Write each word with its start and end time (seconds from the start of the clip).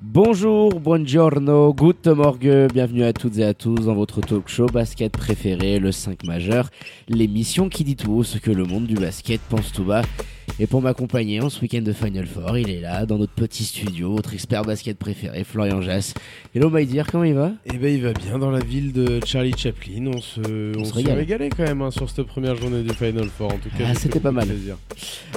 Bonjour, 0.00 0.78
buongiorno, 0.78 1.74
good 1.74 2.06
morgue, 2.06 2.68
bienvenue 2.72 3.02
à 3.02 3.12
toutes 3.12 3.36
et 3.38 3.44
à 3.44 3.52
tous 3.52 3.74
dans 3.74 3.96
votre 3.96 4.20
talk 4.20 4.48
show 4.48 4.66
basket 4.66 5.10
préféré, 5.10 5.80
le 5.80 5.90
5 5.90 6.22
majeur, 6.22 6.70
l'émission 7.08 7.68
qui 7.68 7.82
dit 7.82 7.96
tout 7.96 8.12
haut 8.12 8.22
ce 8.22 8.38
que 8.38 8.52
le 8.52 8.62
monde 8.62 8.86
du 8.86 8.94
basket 8.94 9.40
pense 9.48 9.72
tout 9.72 9.82
bas. 9.82 10.02
Et 10.60 10.66
pour 10.66 10.82
m'accompagner 10.82 11.40
en 11.40 11.50
ce 11.50 11.60
week-end 11.60 11.82
de 11.82 11.92
Final 11.92 12.26
Four, 12.26 12.58
il 12.58 12.68
est 12.68 12.80
là, 12.80 13.06
dans 13.06 13.16
notre 13.16 13.32
petit 13.32 13.62
studio, 13.62 14.10
votre 14.10 14.34
expert 14.34 14.62
basket 14.62 14.98
préféré, 14.98 15.44
Florian 15.44 15.80
Jass. 15.82 16.14
Hello 16.52 16.68
my 16.68 16.84
dear, 16.84 17.06
comment 17.06 17.22
il 17.22 17.34
va? 17.34 17.52
Eh 17.72 17.78
ben 17.78 17.94
il 17.94 18.02
va 18.02 18.12
bien 18.12 18.40
dans 18.40 18.50
la 18.50 18.58
ville 18.58 18.92
de 18.92 19.20
Charlie 19.24 19.54
Chaplin, 19.56 20.10
on 20.12 20.20
se, 20.20 20.76
on 20.76 20.82
se 20.84 20.90
s'est 20.90 20.96
régale. 20.96 21.18
régalé 21.18 21.48
quand 21.50 21.62
même 21.62 21.80
hein, 21.80 21.92
sur 21.92 22.10
cette 22.10 22.26
première 22.26 22.56
journée 22.56 22.82
du 22.82 22.92
Final 22.92 23.28
Four 23.28 23.54
en 23.54 23.58
tout 23.58 23.68
cas. 23.68 23.84
Ah, 23.86 23.94
c'était 23.94 24.18
pas 24.18 24.32
mal. 24.32 24.48
plaisir. 24.48 24.76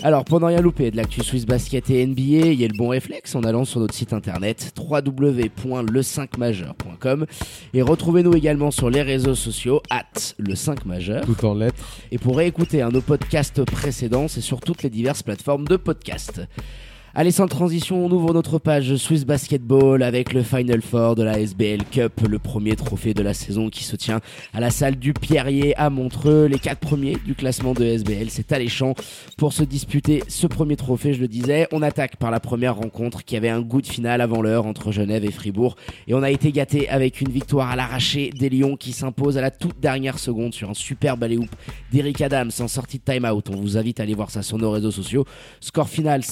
Alors, 0.02 0.26
pour 0.26 0.40
ne 0.40 0.46
rien 0.46 0.60
louper 0.60 0.90
de 0.90 0.98
l'actu 0.98 1.24
Swiss 1.24 1.46
Basket 1.46 1.88
et 1.92 2.04
NBA, 2.04 2.48
il 2.48 2.60
y 2.60 2.66
a 2.66 2.68
le 2.68 2.76
bon 2.76 2.88
réflexe 2.88 3.36
en 3.36 3.44
allant 3.44 3.64
sur 3.64 3.80
notre 3.80 3.94
site 3.94 4.14
internet 4.14 4.74
www.le5majeur.com 4.76 7.28
et 7.76 7.82
retrouvez-nous 7.84 8.34
également 8.34 8.72
sur 8.72 8.90
les 8.90 9.04
réseaux 9.04 9.36
sociaux 9.36 9.84
at 9.92 10.02
le 10.40 10.56
5 10.56 10.86
majeur. 10.86 11.24
Tout 11.26 11.46
en 11.46 11.54
lettres. 11.54 11.76
Et 12.12 12.18
pour 12.18 12.38
réécouter 12.38 12.82
un 12.82 12.90
de 12.90 12.96
nos 12.96 13.02
podcasts 13.02 13.64
précédents, 13.66 14.28
c'est 14.28 14.42
sur 14.42 14.62
toutes 14.62 14.82
les 14.82 14.90
diverses 14.90 15.11
plateformes 15.20 15.68
de 15.68 15.78
podcast. 15.78 16.40
Allez, 17.14 17.32
sans 17.32 17.48
transition, 17.48 18.06
on 18.06 18.10
ouvre 18.10 18.34
notre 18.34 18.58
page 18.58 18.96
Swiss 18.96 19.26
Basketball 19.26 20.02
avec 20.02 20.32
le 20.32 20.44
Final 20.44 20.82
Four 20.82 21.16
de 21.16 21.24
la 21.24 21.40
SBL 21.40 21.84
Cup, 21.92 22.22
le 22.26 22.40
premier 22.40 22.78
trophée 22.78 23.14
de 23.14 23.22
la 23.22 23.34
saison 23.34 23.70
qui 23.70 23.84
se 23.84 23.98
tient 23.98 24.22
à 24.54 24.62
la 24.62 24.70
salle 24.70 24.96
du 24.96 25.12
Pierrier 25.12 25.76
à 25.76 25.90
Montreux. 25.90 26.46
Les 26.46 26.58
quatre 26.58 26.80
premiers 26.80 27.18
du 27.26 27.36
classement 27.36 27.74
de 27.74 27.84
SBL, 27.84 28.30
c'est 28.30 28.54
alléchant 28.54 28.94
pour 29.36 29.52
se 29.52 29.64
disputer 29.64 30.24
ce 30.30 30.48
premier 30.48 30.78
trophée, 30.78 31.14
je 31.14 31.20
le 31.20 31.28
disais. 31.28 31.68
On 31.74 31.82
attaque 31.82 32.16
par 32.16 32.32
la 32.32 32.40
première 32.40 32.78
rencontre 32.78 33.26
qui 33.26 33.36
avait 33.36 33.50
un 33.50 33.60
goût 33.60 33.82
de 33.82 33.88
finale 33.88 34.22
avant 34.22 34.42
l'heure 34.42 34.66
entre 34.66 34.94
Genève 34.94 35.26
et 35.26 35.32
Fribourg. 35.32 35.76
Et 36.08 36.14
on 36.14 36.24
a 36.24 36.32
été 36.32 36.54
gâté 36.54 36.88
avec 36.88 37.20
une 37.20 37.30
victoire 37.30 37.70
à 37.70 37.76
l'arraché 37.76 38.30
des 38.30 38.50
Lions 38.50 38.78
qui 38.78 38.94
s'impose 38.94 39.38
à 39.38 39.42
la 39.42 39.52
toute 39.52 39.82
dernière 39.82 40.18
seconde 40.18 40.54
sur 40.54 40.70
un 40.70 40.74
super 40.74 41.18
balai 41.18 41.36
hoop 41.36 41.54
d'Eric 41.92 42.22
Adams 42.22 42.52
en 42.62 42.70
sortie 42.70 43.00
de 43.00 43.04
time-out. 43.04 43.50
On 43.50 43.58
vous 43.58 43.76
invite 43.78 44.00
à 44.00 44.04
aller 44.04 44.16
voir 44.16 44.32
ça 44.32 44.44
sur 44.44 44.58
nos 44.58 44.72
réseaux 44.72 44.92
sociaux. 44.92 45.26
Score 45.60 45.90
final 45.90 46.24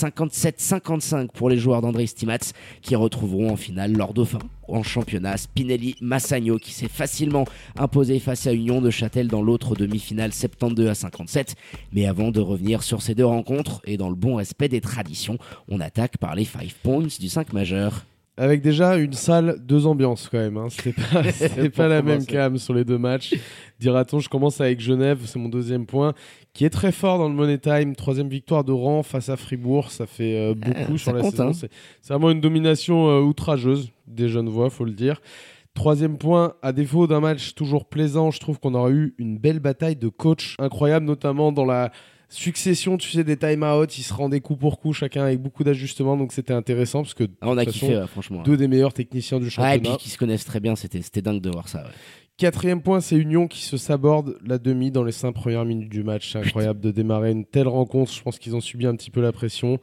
57-55 0.70 1.30
pour 1.34 1.50
les 1.50 1.58
joueurs 1.58 1.82
d'André 1.82 2.06
Stimats 2.06 2.54
qui 2.82 2.96
retrouveront 2.96 3.52
en 3.52 3.56
finale 3.56 3.94
leur 3.94 4.14
dauphin 4.14 4.40
en 4.68 4.84
championnat 4.84 5.38
Spinelli 5.38 5.96
Massagno 6.00 6.58
qui 6.58 6.72
s'est 6.72 6.88
facilement 6.88 7.46
imposé 7.78 8.20
face 8.20 8.46
à 8.46 8.54
Union 8.54 8.82
de 8.82 8.90
Châtel 8.92 9.28
dans 9.28 9.42
l'autre 9.42 9.76
demi-finale 9.76 10.32
72 10.32 10.88
à 10.88 10.96
57. 10.96 11.56
Mais 11.92 12.06
avant 12.06 12.32
de 12.32 12.40
revenir 12.40 12.84
sur 12.84 13.02
ces 13.02 13.16
deux 13.16 13.26
rencontres 13.26 13.82
et 13.86 13.98
dans 13.98 14.10
le 14.10 14.16
bon 14.16 14.36
respect 14.36 14.70
des 14.70 14.82
traditions, 14.82 15.38
on 15.68 15.80
attaque 15.80 16.18
par 16.18 16.36
les 16.36 16.46
5 16.46 16.72
points 16.84 17.08
du 17.20 17.30
5 17.30 17.54
majeur. 17.54 18.06
Avec 18.40 18.62
déjà 18.62 18.96
une 18.98 19.12
salle, 19.12 19.58
deux 19.62 19.86
ambiances 19.86 20.30
quand 20.32 20.38
même. 20.38 20.56
Hein. 20.56 20.68
C'était 21.32 21.70
pas, 21.70 21.90
la 21.90 22.02
même 22.02 22.26
cam 22.26 22.58
sur 22.58 22.74
les 22.74 22.86
deux 22.86 22.98
matchs. 22.98 23.36
Dira-t-on, 23.82 24.20
je 24.20 24.30
commence 24.30 24.62
avec 24.62 24.80
Genève, 24.80 25.20
c'est 25.26 25.38
mon 25.40 25.50
deuxième 25.50 25.86
point, 25.86 26.14
qui 26.54 26.64
est 26.64 26.70
très 26.70 26.94
fort 26.94 27.18
dans 27.18 27.28
le 27.28 27.36
Money 27.36 27.58
Time. 27.58 27.96
Troisième 27.98 28.30
victoire 28.30 28.64
de 28.64 28.72
rang 28.72 29.04
face 29.04 29.28
à 29.28 29.36
Fribourg, 29.36 29.92
ça 29.92 30.06
fait 30.06 30.38
euh, 30.38 30.54
beaucoup 30.54 30.94
Euh, 30.94 30.98
sur 30.98 31.12
ça 31.12 31.14
la 31.14 31.22
compte, 31.22 31.32
saison. 31.32 31.50
hein. 31.50 31.54
C'est, 31.54 31.70
c'est 32.02 32.14
vraiment 32.14 32.32
une 32.32 32.40
domination 32.40 33.10
euh, 33.10 33.20
outrageuse 33.20 33.92
des 34.08 34.30
jeunes 34.30 34.48
voix, 34.50 34.70
faut 34.70 34.86
le 34.86 34.94
dire. 34.94 35.22
Troisième 35.74 36.18
point, 36.18 36.54
à 36.62 36.72
défaut 36.72 37.08
d'un 37.08 37.20
match 37.20 37.54
toujours 37.56 37.86
plaisant, 37.90 38.32
je 38.32 38.40
trouve 38.40 38.58
qu'on 38.60 38.74
aurait 38.74 38.92
eu 38.94 39.16
une 39.18 39.38
belle 39.38 39.60
bataille 39.60 39.96
de 39.98 40.08
coach 40.08 40.56
incroyable, 40.60 41.06
notamment 41.06 41.52
dans 41.52 41.66
la 41.66 41.92
succession, 42.30 42.98
tu 42.98 43.10
sais, 43.10 43.24
des 43.24 43.38
time-out. 43.38 43.98
Ils 43.98 44.04
se 44.04 44.14
rendaient 44.14 44.40
coup 44.40 44.56
pour 44.56 44.80
coup, 44.80 44.94
chacun 44.94 45.24
avec 45.24 45.42
beaucoup 45.42 45.64
d'ajustements, 45.64 46.16
donc 46.18 46.32
c'était 46.32 46.54
intéressant 46.54 47.02
parce 47.02 47.14
que 47.14 47.26
Ah, 47.42 47.50
on 47.50 47.58
a 47.58 47.66
kiffé, 47.66 47.98
ouais, 47.98 48.08
franchement. 48.08 48.44
deux 48.44 48.56
des 48.58 48.68
meilleurs 48.68 48.94
techniciens 48.94 49.40
du 49.40 49.50
championnat. 49.50 49.76
et 49.76 49.80
puis 49.80 49.98
qui 49.98 50.10
se 50.10 50.18
connaissent 50.18 50.46
très 50.46 50.60
bien, 50.60 50.76
c'était 50.76 51.22
dingue 51.22 51.42
de 51.42 51.50
voir 51.50 51.68
ça. 51.68 51.80
ouais. 51.84 51.90
Quatrième 52.38 52.82
point, 52.82 53.02
c'est 53.02 53.18
Union 53.18 53.50
qui 53.50 53.64
se 53.64 53.76
saborde 53.76 54.38
la 54.46 54.58
demi 54.60 54.92
dans 54.92 55.04
les 55.04 55.12
cinq 55.12 55.34
premières 55.34 55.66
minutes 55.66 55.90
du 55.90 56.04
match. 56.06 56.32
C'est 56.32 56.38
incroyable 56.40 56.80
de 56.80 56.90
démarrer 56.90 57.32
une 57.32 57.44
telle 57.44 57.68
rencontre. 57.68 58.14
Je 58.14 58.22
pense 58.22 58.40
qu'ils 58.40 58.56
ont 58.56 58.62
subi 58.62 58.86
un 58.86 58.96
petit 58.96 59.12
peu 59.12 59.20
la 59.20 59.34
pression. 59.34 59.78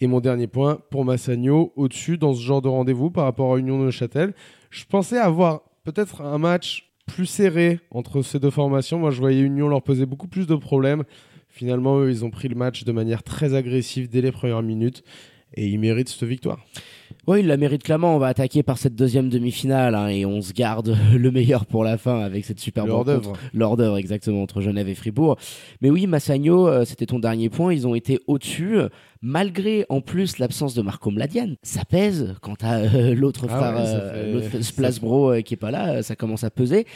Et 0.00 0.06
mon 0.06 0.20
dernier 0.20 0.46
point, 0.46 0.78
pour 0.90 1.04
Massagno, 1.04 1.74
au-dessus 1.76 2.16
dans 2.16 2.32
ce 2.32 2.40
genre 2.40 2.62
de 2.62 2.68
rendez-vous 2.68 3.10
par 3.10 3.24
rapport 3.24 3.52
à 3.54 3.58
Union 3.58 3.84
de 3.84 3.90
Châtel. 3.90 4.32
Je 4.70 4.84
pensais 4.86 5.18
avoir 5.18 5.60
peut-être 5.84 6.22
un 6.22 6.38
match 6.38 6.88
plus 7.04 7.26
serré 7.26 7.78
entre 7.90 8.22
ces 8.22 8.38
deux 8.38 8.48
formations. 8.50 8.98
Moi, 8.98 9.10
je 9.10 9.20
voyais 9.20 9.40
Union 9.42 9.68
leur 9.68 9.82
poser 9.82 10.06
beaucoup 10.06 10.28
plus 10.28 10.46
de 10.46 10.54
problèmes. 10.56 11.04
Finalement, 11.58 11.98
eux, 11.98 12.08
ils 12.10 12.24
ont 12.24 12.30
pris 12.30 12.46
le 12.46 12.54
match 12.54 12.84
de 12.84 12.92
manière 12.92 13.24
très 13.24 13.54
agressive 13.54 14.08
dès 14.08 14.20
les 14.20 14.30
premières 14.30 14.62
minutes. 14.62 15.02
Et 15.54 15.66
ils 15.66 15.78
méritent 15.78 16.08
cette 16.10 16.28
victoire. 16.28 16.58
Oui, 17.26 17.40
il 17.40 17.46
la 17.48 17.56
mérite 17.56 17.82
clairement. 17.82 18.14
On 18.14 18.18
va 18.18 18.28
attaquer 18.28 18.62
par 18.62 18.78
cette 18.78 18.94
deuxième 18.94 19.28
demi-finale 19.28 19.94
hein, 19.96 20.06
et 20.08 20.24
on 20.24 20.40
se 20.40 20.52
garde 20.52 20.94
le 21.16 21.30
meilleur 21.32 21.66
pour 21.66 21.82
la 21.82 21.98
fin 21.98 22.20
avec 22.20 22.44
cette 22.44 22.60
superbe 22.60 22.90
rencontre. 22.90 23.32
L'hors 23.54 23.76
d'œuvre, 23.76 23.96
exactement, 23.96 24.40
entre 24.42 24.60
Genève 24.60 24.88
et 24.88 24.94
Fribourg. 24.94 25.36
Mais 25.80 25.90
oui, 25.90 26.06
Massagno, 26.06 26.68
euh, 26.68 26.84
c'était 26.84 27.06
ton 27.06 27.18
dernier 27.18 27.48
point. 27.48 27.72
Ils 27.72 27.88
ont 27.88 27.94
été 27.96 28.20
au-dessus, 28.28 28.76
malgré 29.20 29.84
en 29.88 30.00
plus 30.00 30.38
l'absence 30.38 30.74
de 30.74 30.82
Marco 30.82 31.10
Mladian. 31.10 31.54
Ça 31.62 31.84
pèse 31.84 32.36
quand 32.40 32.56
t'as 32.56 32.80
euh, 32.80 33.14
l'autre 33.14 33.46
Ah 33.48 33.56
frère, 33.58 33.74
ouais, 33.74 33.82
euh, 33.86 34.40
fait- 34.42 34.52
l'autre 34.52 34.64
Splasbro 34.64 35.32
euh, 35.32 35.40
qui 35.40 35.54
est 35.54 35.58
pas 35.58 35.70
là. 35.72 36.02
Ça 36.04 36.14
commence 36.14 36.44
à 36.44 36.50
peser. 36.50 36.86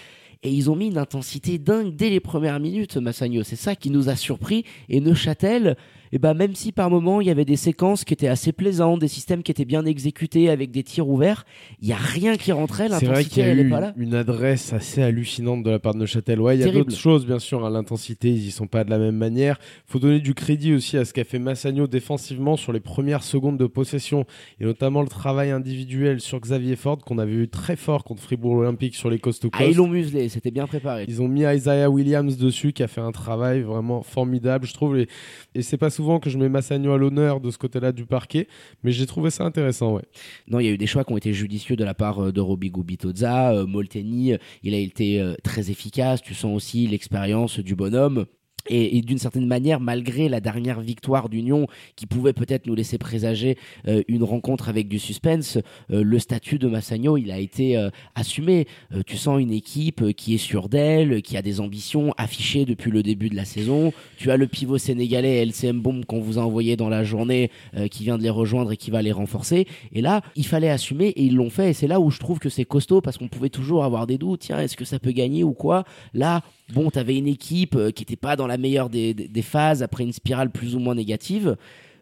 Et 0.42 0.50
ils 0.50 0.70
ont 0.70 0.76
mis 0.76 0.88
une 0.88 0.98
intensité 0.98 1.58
dingue 1.58 1.94
dès 1.94 2.10
les 2.10 2.20
premières 2.20 2.58
minutes, 2.58 2.96
Massagno. 2.96 3.44
C'est 3.44 3.56
ça 3.56 3.76
qui 3.76 3.90
nous 3.90 4.08
a 4.08 4.16
surpris. 4.16 4.64
Et 4.88 5.00
Neuchâtel, 5.00 5.76
eh 6.12 6.18
ben, 6.18 6.34
même 6.34 6.54
si 6.54 6.72
par 6.72 6.90
moments 6.90 7.20
il 7.20 7.26
y 7.26 7.30
avait 7.30 7.44
des 7.44 7.56
séquences 7.56 8.04
qui 8.04 8.12
étaient 8.12 8.28
assez 8.28 8.52
plaisantes, 8.52 9.00
des 9.00 9.08
systèmes 9.08 9.42
qui 9.42 9.50
étaient 9.50 9.64
bien 9.64 9.84
exécutés 9.86 10.50
avec 10.50 10.70
des 10.70 10.82
tirs 10.82 11.08
ouverts, 11.08 11.44
il 11.80 11.88
y 11.88 11.92
a 11.92 11.96
rien 11.96 12.36
qui 12.36 12.52
rentrait. 12.52 12.88
C'est 12.88 13.06
vrai 13.06 13.16
L'intensité, 13.16 13.30
qu'il 13.30 13.42
y 13.42 13.46
a 13.46 13.48
elle 13.50 13.58
eu 13.60 13.66
est 13.66 13.70
pas 13.70 13.80
là. 13.80 13.92
une 13.96 14.14
adresse 14.14 14.72
assez 14.72 15.02
hallucinante 15.02 15.62
de 15.62 15.70
la 15.70 15.78
part 15.78 15.94
de 15.94 16.00
Neuchâtel. 16.00 16.40
Ouais, 16.40 16.56
il 16.56 16.60
y 16.60 16.64
a 16.64 16.70
d'autres 16.72 16.94
choses, 16.96 17.26
bien 17.26 17.38
sûr. 17.38 17.64
hein. 17.64 17.70
L'intensité, 17.70 18.28
ils 18.30 18.46
y 18.46 18.50
sont 18.50 18.66
pas 18.66 18.84
de 18.84 18.90
la 18.90 18.98
même 18.98 19.16
manière. 19.16 19.58
faut 19.86 19.98
donner 19.98 20.20
du 20.20 20.34
crédit 20.34 20.74
aussi 20.74 20.96
à 20.98 21.04
ce 21.04 21.12
qu'a 21.14 21.24
fait 21.24 21.38
Massagno 21.38 21.86
défensivement 21.86 22.56
sur 22.56 22.72
les 22.72 22.80
premières 22.80 23.22
secondes 23.22 23.56
de 23.58 23.66
possession 23.66 24.26
et 24.60 24.64
notamment 24.64 25.00
le 25.02 25.08
travail 25.08 25.50
individuel 25.50 26.20
sur 26.20 26.38
Xavier 26.40 26.76
Ford 26.76 26.98
qu'on 26.98 27.18
avait 27.18 27.32
eu 27.32 27.48
très 27.48 27.76
fort 27.76 28.04
contre 28.04 28.22
Fribourg 28.22 28.56
Olympique 28.56 28.94
sur 28.94 29.08
les 29.08 29.18
coast 29.18 29.40
to 29.42 29.48
Ah, 29.52 29.58
coast. 29.58 29.70
ils 29.70 29.76
l'ont 29.76 29.88
muselé, 29.88 30.28
c'était 30.28 30.50
bien 30.50 30.66
préparé. 30.66 31.06
Ils 31.08 31.22
ont 31.22 31.28
mis 31.28 31.42
Isaiah 31.42 31.88
Williams 31.90 32.36
dessus 32.36 32.72
qui 32.72 32.82
a 32.82 32.88
fait 32.88 33.00
un 33.00 33.12
travail 33.12 33.62
vraiment 33.62 34.02
formidable, 34.02 34.66
je 34.66 34.74
trouve. 34.74 34.98
Et, 34.98 35.08
et 35.54 35.62
c'est 35.62 35.78
pas 35.78 35.88
souvent 35.90 36.01
que 36.20 36.30
je 36.30 36.38
mets 36.38 36.48
Massagno 36.48 36.92
à 36.92 36.98
l'honneur 36.98 37.40
de 37.40 37.50
ce 37.50 37.58
côté-là 37.58 37.92
du 37.92 38.06
parquet, 38.06 38.48
mais 38.82 38.92
j'ai 38.92 39.06
trouvé 39.06 39.30
ça 39.30 39.44
intéressant, 39.44 39.94
ouais. 39.94 40.02
Non, 40.48 40.60
il 40.60 40.66
y 40.66 40.68
a 40.68 40.72
eu 40.72 40.78
des 40.78 40.86
choix 40.86 41.04
qui 41.04 41.12
ont 41.12 41.16
été 41.16 41.32
judicieux 41.32 41.76
de 41.76 41.84
la 41.84 41.94
part 41.94 42.22
euh, 42.22 42.32
de 42.32 42.40
Roby 42.40 42.70
Gubitoza, 42.70 43.52
euh, 43.52 43.66
Molteni, 43.66 44.34
il 44.62 44.74
a 44.74 44.78
été 44.78 45.20
euh, 45.20 45.34
très 45.42 45.70
efficace, 45.70 46.22
tu 46.22 46.34
sens 46.34 46.54
aussi 46.54 46.86
l'expérience 46.86 47.58
du 47.58 47.74
bonhomme. 47.74 48.26
Et, 48.68 49.00
d'une 49.02 49.18
certaine 49.18 49.46
manière, 49.46 49.80
malgré 49.80 50.28
la 50.28 50.40
dernière 50.40 50.80
victoire 50.80 51.28
d'Union, 51.28 51.66
qui 51.96 52.06
pouvait 52.06 52.32
peut-être 52.32 52.66
nous 52.66 52.74
laisser 52.74 52.96
présager 52.96 53.58
euh, 53.88 54.02
une 54.06 54.22
rencontre 54.22 54.68
avec 54.68 54.88
du 54.88 54.98
suspense, 54.98 55.58
euh, 55.90 56.04
le 56.04 56.18
statut 56.20 56.58
de 56.58 56.68
Massagno, 56.68 57.16
il 57.16 57.32
a 57.32 57.38
été 57.38 57.76
euh, 57.76 57.90
assumé. 58.14 58.66
Tu 59.06 59.16
sens 59.16 59.40
une 59.40 59.52
équipe 59.52 60.12
qui 60.12 60.34
est 60.34 60.38
sûre 60.38 60.68
d'elle, 60.68 61.22
qui 61.22 61.36
a 61.36 61.42
des 61.42 61.60
ambitions 61.60 62.14
affichées 62.16 62.64
depuis 62.64 62.90
le 62.90 63.02
début 63.02 63.28
de 63.28 63.36
la 63.36 63.44
saison. 63.44 63.92
Tu 64.16 64.30
as 64.30 64.36
le 64.36 64.46
pivot 64.46 64.78
sénégalais 64.78 65.44
LCM 65.44 65.80
Bomb 65.80 66.04
qu'on 66.04 66.20
vous 66.20 66.38
a 66.38 66.42
envoyé 66.42 66.76
dans 66.76 66.88
la 66.88 67.04
journée, 67.04 67.50
qui 67.90 68.04
vient 68.04 68.18
de 68.18 68.22
les 68.22 68.30
rejoindre 68.30 68.72
et 68.72 68.76
qui 68.76 68.90
va 68.90 69.02
les 69.02 69.12
renforcer. 69.12 69.66
Et 69.92 70.00
là, 70.00 70.22
il 70.36 70.46
fallait 70.46 70.70
assumer 70.70 71.08
et 71.08 71.24
ils 71.24 71.34
l'ont 71.34 71.50
fait. 71.50 71.70
Et 71.70 71.72
c'est 71.72 71.86
là 71.86 72.00
où 72.00 72.10
je 72.10 72.18
trouve 72.18 72.38
que 72.38 72.48
c'est 72.48 72.64
costaud 72.64 73.00
parce 73.00 73.18
qu'on 73.18 73.28
pouvait 73.28 73.48
toujours 73.48 73.84
avoir 73.84 74.06
des 74.06 74.18
doutes. 74.18 74.40
Tiens, 74.40 74.60
est-ce 74.60 74.76
que 74.76 74.84
ça 74.84 74.98
peut 74.98 75.12
gagner 75.12 75.42
ou 75.44 75.52
quoi? 75.52 75.84
Là, 76.14 76.42
bon, 76.72 76.90
t'avais 76.90 77.16
une 77.16 77.28
équipe 77.28 77.76
qui 77.92 78.02
n'était 78.02 78.16
pas 78.16 78.36
dans 78.36 78.46
la 78.46 78.51
meilleure 78.58 78.88
des, 78.90 79.14
des- 79.14 79.28
des 79.28 79.42
phases 79.42 79.82
après 79.82 80.04
une 80.04 80.12
spirale 80.12 80.50
plus 80.50 80.74
ou 80.74 80.78
moins 80.78 80.94
négative. 80.94 81.56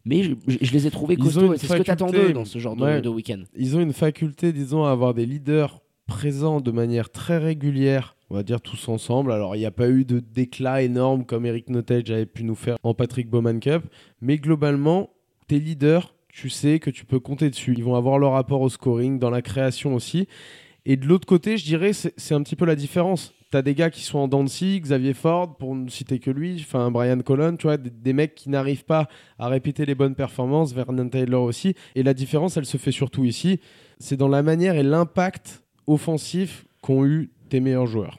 Mais 0.04 0.22
je, 0.22 0.32
je- 0.46 0.58
je 0.62 0.72
les 0.72 0.86
ai 0.86 0.90
trouvés 0.90 1.16
costauds 1.16 1.54
c'est 1.56 1.66
ce 1.66 1.74
que 1.74 1.82
t'attends 1.82 2.06
faculté- 2.08 2.28
d'eux 2.28 2.32
dans 2.32 2.44
ce 2.46 2.58
genre 2.58 2.74
de, 2.76 2.82
Ouais. 2.82 3.00
de 3.02 3.08
week-end. 3.08 3.42
Ils 3.56 3.76
ont 3.76 3.80
une 3.80 3.92
faculté, 3.92 4.52
disons, 4.52 4.84
à 4.84 4.90
avoir 4.90 5.12
des 5.14 5.26
leaders 5.26 5.80
présents 6.06 6.60
de 6.60 6.70
manière 6.70 7.10
très 7.10 7.38
régulière, 7.38 8.16
on 8.30 8.34
va 8.34 8.42
dire 8.42 8.60
tous 8.60 8.88
ensemble. 8.88 9.30
Alors, 9.30 9.54
il 9.56 9.58
n'y 9.60 9.66
a 9.66 9.70
pas 9.70 9.88
eu 9.90 10.04
de 10.04 10.18
déclat 10.18 10.82
énorme 10.82 11.24
comme 11.24 11.44
Eric 11.46 11.68
Notage 11.68 12.10
avait 12.10 12.26
pu 12.26 12.44
nous 12.44 12.54
faire 12.54 12.76
en 12.82 12.94
Patrick 12.94 13.28
Bowman 13.28 13.60
Cup, 13.60 13.82
mais 14.22 14.38
globalement, 14.38 15.10
tes 15.48 15.58
leaders 15.60 16.14
tu 16.32 16.48
sais 16.48 16.78
que 16.78 16.90
tu 16.90 17.04
peux 17.04 17.18
compter 17.18 17.50
dessus. 17.50 17.74
Ils 17.76 17.82
vont 17.84 17.96
avoir 17.96 18.18
leur 18.18 18.32
rapport 18.32 18.60
au 18.60 18.68
scoring, 18.68 19.18
dans 19.18 19.30
la 19.30 19.42
création 19.42 19.94
aussi. 19.96 20.28
Et 20.86 20.96
de 20.96 21.06
l'autre 21.06 21.26
côté, 21.26 21.56
je 21.58 21.64
dirais, 21.64 21.92
c'est 21.92 22.34
un 22.34 22.42
petit 22.42 22.54
peu 22.56 22.64
la 22.64 22.76
différence. 22.76 23.34
Tu 23.50 23.56
as 23.56 23.62
des 23.62 23.74
gars 23.74 23.90
qui 23.90 24.02
sont 24.02 24.18
en 24.20 24.28
Dancy, 24.28 24.80
Xavier 24.80 25.12
Ford, 25.12 25.56
pour 25.56 25.74
ne 25.74 25.88
citer 25.88 26.20
que 26.20 26.30
lui, 26.30 26.58
enfin 26.60 26.92
Brian 26.92 27.18
Colon, 27.18 27.56
tu 27.56 27.66
vois, 27.66 27.76
des, 27.78 28.12
mecs 28.12 28.36
qui 28.36 28.48
n'arrivent 28.48 28.84
pas 28.84 29.08
à 29.40 29.48
répéter 29.48 29.84
les 29.84 29.96
bonnes 29.96 30.14
performances, 30.14 30.72
Vernon 30.72 31.08
Taylor 31.08 31.42
aussi. 31.42 31.74
Et 31.96 32.04
la 32.04 32.14
différence, 32.14 32.56
elle 32.56 32.66
se 32.66 32.76
fait 32.76 32.92
surtout 32.92 33.24
ici. 33.24 33.58
C'est 33.98 34.16
dans 34.16 34.28
la 34.28 34.44
manière 34.44 34.76
et 34.76 34.84
l'impact 34.84 35.64
offensif 35.88 36.64
qu'ont 36.80 37.04
eu 37.04 37.30
tes 37.48 37.58
meilleurs 37.58 37.88
joueurs. 37.88 38.18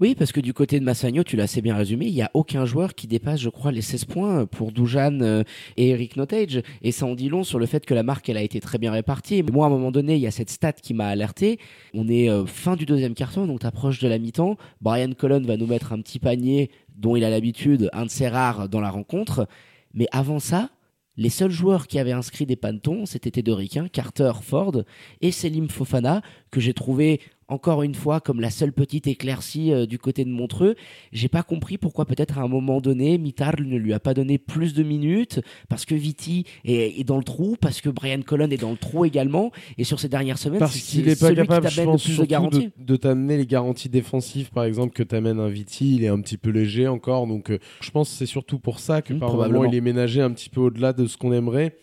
Oui, 0.00 0.14
parce 0.14 0.30
que 0.30 0.38
du 0.38 0.54
côté 0.54 0.78
de 0.78 0.84
Massagno, 0.84 1.24
tu 1.24 1.34
l'as 1.34 1.44
assez 1.44 1.60
bien 1.60 1.74
résumé, 1.74 2.06
il 2.06 2.14
n'y 2.14 2.22
a 2.22 2.30
aucun 2.32 2.64
joueur 2.64 2.94
qui 2.94 3.08
dépasse, 3.08 3.40
je 3.40 3.48
crois, 3.48 3.72
les 3.72 3.82
16 3.82 4.04
points 4.04 4.46
pour 4.46 4.70
Dujan 4.70 5.18
euh, 5.22 5.42
et 5.76 5.88
Eric 5.88 6.16
Notage. 6.16 6.62
Et 6.82 6.92
ça 6.92 7.04
en 7.04 7.16
dit 7.16 7.28
long 7.28 7.42
sur 7.42 7.58
le 7.58 7.66
fait 7.66 7.84
que 7.84 7.94
la 7.94 8.04
marque, 8.04 8.28
elle 8.28 8.36
a 8.36 8.42
été 8.42 8.60
très 8.60 8.78
bien 8.78 8.92
répartie. 8.92 9.42
Moi, 9.42 9.66
à 9.66 9.68
un 9.68 9.72
moment 9.72 9.90
donné, 9.90 10.14
il 10.14 10.20
y 10.20 10.28
a 10.28 10.30
cette 10.30 10.50
stat 10.50 10.74
qui 10.74 10.94
m'a 10.94 11.08
alerté. 11.08 11.58
On 11.94 12.06
est 12.08 12.30
euh, 12.30 12.46
fin 12.46 12.76
du 12.76 12.86
deuxième 12.86 13.14
carton, 13.14 13.46
donc 13.46 13.58
t'approches 13.58 13.98
de 13.98 14.06
la 14.06 14.18
mi-temps. 14.18 14.56
Brian 14.80 15.10
Colon 15.18 15.42
va 15.42 15.56
nous 15.56 15.66
mettre 15.66 15.92
un 15.92 16.00
petit 16.00 16.20
panier 16.20 16.70
dont 16.94 17.16
il 17.16 17.24
a 17.24 17.30
l'habitude, 17.30 17.90
un 17.92 18.04
de 18.04 18.10
ses 18.10 18.28
rares 18.28 18.68
dans 18.68 18.80
la 18.80 18.90
rencontre. 18.90 19.48
Mais 19.94 20.06
avant 20.12 20.38
ça, 20.38 20.70
les 21.16 21.30
seuls 21.30 21.50
joueurs 21.50 21.88
qui 21.88 21.98
avaient 21.98 22.12
inscrit 22.12 22.46
des 22.46 22.54
pantons, 22.54 23.04
c'était 23.04 23.32
Tedoric, 23.32 23.80
Carter, 23.92 24.30
Ford 24.40 24.84
et 25.20 25.32
Selim 25.32 25.68
Fofana, 25.68 26.22
que 26.52 26.60
j'ai 26.60 26.72
trouvé 26.72 27.20
encore 27.48 27.82
une 27.82 27.94
fois, 27.94 28.20
comme 28.20 28.40
la 28.40 28.50
seule 28.50 28.72
petite 28.72 29.06
éclaircie 29.06 29.72
euh, 29.72 29.86
du 29.86 29.98
côté 29.98 30.24
de 30.24 30.30
Montreux, 30.30 30.76
j'ai 31.12 31.28
pas 31.28 31.42
compris 31.42 31.78
pourquoi 31.78 32.04
peut-être 32.04 32.38
à 32.38 32.42
un 32.42 32.48
moment 32.48 32.80
donné, 32.80 33.16
Mitard 33.16 33.60
ne 33.60 33.76
lui 33.76 33.94
a 33.94 34.00
pas 34.00 34.12
donné 34.14 34.36
plus 34.38 34.74
de 34.74 34.82
minutes, 34.82 35.40
parce 35.68 35.86
que 35.86 35.94
Viti 35.94 36.44
est, 36.64 37.04
dans 37.04 37.16
le 37.16 37.24
trou, 37.24 37.56
parce 37.58 37.80
que 37.80 37.88
Brian 37.88 38.20
Colon 38.20 38.50
est 38.50 38.60
dans 38.60 38.70
le 38.70 38.76
trou 38.76 39.04
également, 39.04 39.50
et 39.78 39.84
sur 39.84 39.98
ces 39.98 40.08
dernières 40.08 40.38
semaines, 40.38 40.60
parce 40.60 40.76
qu'il 40.76 41.08
est 41.08 41.18
pas 41.18 41.34
capable, 41.34 41.68
je 41.70 41.82
pense, 41.82 42.06
de, 42.08 42.70
de, 42.78 42.96
t'amener 42.96 43.38
les 43.38 43.46
garanties 43.46 43.88
défensives, 43.88 44.50
par 44.50 44.64
exemple, 44.64 44.92
que 44.92 45.02
t'amènes 45.02 45.40
un 45.40 45.48
Viti, 45.48 45.96
il 45.96 46.04
est 46.04 46.08
un 46.08 46.20
petit 46.20 46.36
peu 46.36 46.50
léger 46.50 46.86
encore, 46.86 47.26
donc 47.26 47.50
euh, 47.50 47.58
je 47.80 47.90
pense 47.90 48.10
que 48.10 48.16
c'est 48.16 48.26
surtout 48.26 48.58
pour 48.58 48.78
ça 48.78 49.00
que 49.00 49.14
mmh, 49.14 49.18
par 49.20 49.34
moment 49.34 49.64
il 49.64 49.74
est 49.74 49.80
ménagé 49.80 50.20
un 50.20 50.30
petit 50.32 50.50
peu 50.50 50.60
au-delà 50.60 50.92
de 50.92 51.06
ce 51.06 51.16
qu'on 51.16 51.32
aimerait. 51.32 51.76